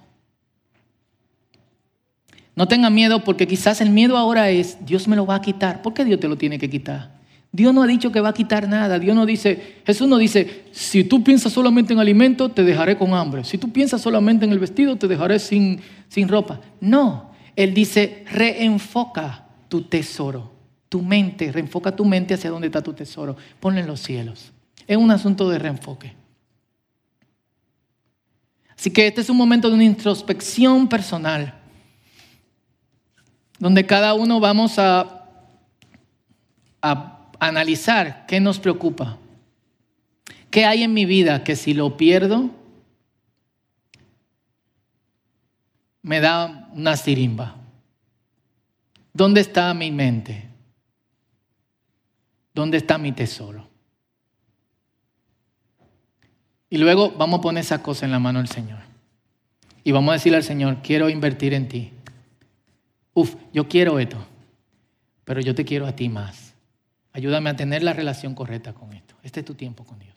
No 2.57 2.67
tengas 2.67 2.91
miedo 2.91 3.23
porque 3.23 3.47
quizás 3.47 3.83
el 3.83 3.91
miedo 3.91 4.17
ahora 4.17 4.49
es, 4.49 4.79
Dios 4.87 5.07
me 5.09 5.17
lo 5.17 5.27
va 5.27 5.35
a 5.35 5.43
quitar. 5.43 5.83
¿Por 5.83 5.93
qué 5.93 6.07
Dios 6.07 6.21
te 6.21 6.29
lo 6.29 6.39
tiene 6.39 6.59
que 6.59 6.71
quitar? 6.71 7.11
Dios 7.53 7.75
no 7.75 7.83
ha 7.83 7.87
dicho 7.87 8.13
que 8.13 8.21
va 8.23 8.31
a 8.31 8.33
quitar 8.33 8.67
nada. 8.67 8.99
Dios 8.99 9.15
no 9.15 9.27
dice, 9.27 9.83
Jesús 9.85 10.09
no 10.09 10.17
dice, 10.17 10.65
si 10.73 11.05
tú 11.05 11.23
piensas 11.23 11.53
solamente 11.53 11.93
en 11.93 11.99
alimento, 11.99 12.51
te 12.51 12.65
dejaré 12.65 12.97
con 12.97 13.13
hambre. 13.13 13.45
Si 13.45 13.59
tú 13.59 13.73
piensas 13.73 14.01
solamente 14.01 14.47
en 14.47 14.53
el 14.53 14.59
vestido, 14.59 14.97
te 14.97 15.07
dejaré 15.07 15.39
sin, 15.39 15.83
sin 16.09 16.29
ropa. 16.29 16.63
No, 16.81 17.31
Él 17.57 17.75
dice, 17.75 18.25
reenfoca 18.31 19.49
tu 19.69 19.83
tesoro 19.83 20.54
tu 20.95 21.03
mente, 21.03 21.51
reenfoca 21.51 21.91
tu 21.97 22.05
mente 22.05 22.35
hacia 22.35 22.51
dónde 22.51 22.69
está 22.69 22.81
tu 22.81 22.93
tesoro. 22.93 23.37
Ponle 23.59 23.81
en 23.81 23.89
los 23.89 23.99
cielos. 23.99 24.53
Es 24.87 24.97
un 24.97 25.11
asunto 25.11 25.51
de 25.51 25.59
reenfoque. 25.59 26.15
Así 28.79 28.93
que 28.93 29.09
este 29.09 29.21
es 29.21 29.29
un 29.29 29.37
momento 29.37 29.69
de 29.69 29.75
una 29.75 29.83
introspección 29.83 30.87
personal, 30.87 31.53
donde 33.59 33.85
cada 33.85 34.15
uno 34.15 34.39
vamos 34.39 34.79
a, 34.79 35.27
a 36.81 37.29
analizar 37.41 38.25
qué 38.29 38.39
nos 38.39 38.61
preocupa. 38.61 39.19
¿Qué 40.49 40.65
hay 40.65 40.85
en 40.85 40.95
mi 40.95 41.07
vida 41.07 41.43
que 41.43 41.57
si 41.57 41.75
lo 41.75 41.97
pierdo, 41.97 42.51
me 46.03 46.21
da 46.21 46.71
una 46.73 46.97
sirimba? 46.97 47.57
¿Dónde 49.13 49.41
está 49.41 49.75
mi 49.75 49.91
mente? 49.91 50.54
¿Dónde 52.55 52.79
está 52.79 52.97
mi 52.97 53.13
tesoro? 53.13 53.69
Y 56.71 56.79
luego 56.79 57.13
vamos 57.13 57.39
a 57.39 57.43
poner 57.43 57.63
esa 57.63 57.83
cosa 57.83 58.07
en 58.07 58.13
la 58.13 58.19
mano 58.19 58.39
del 58.39 58.49
Señor. 58.49 58.81
Y 59.85 59.93
vamos 59.93 60.11
a 60.11 60.15
decirle 60.15 60.39
al 60.39 60.45
Señor, 60.45 60.79
quiero 60.83 61.11
invertir 61.11 61.53
en 61.53 61.69
ti. 61.69 61.93
Uf, 63.13 63.37
yo 63.53 63.69
quiero 63.69 63.99
esto, 63.99 64.17
pero 65.25 65.41
yo 65.41 65.55
te 65.55 65.65
quiero 65.65 65.87
a 65.87 65.95
ti 65.95 66.09
más. 66.09 66.55
Ayúdame 67.13 67.51
a 67.51 67.57
tener 67.57 67.83
la 67.83 67.93
relación 67.93 68.35
correcta 68.35 68.73
con 68.73 68.93
esto. 68.93 69.15
Este 69.23 69.41
es 69.41 69.47
tu 69.47 69.55
tiempo 69.55 69.85
con 69.85 69.99
Dios. 69.99 70.14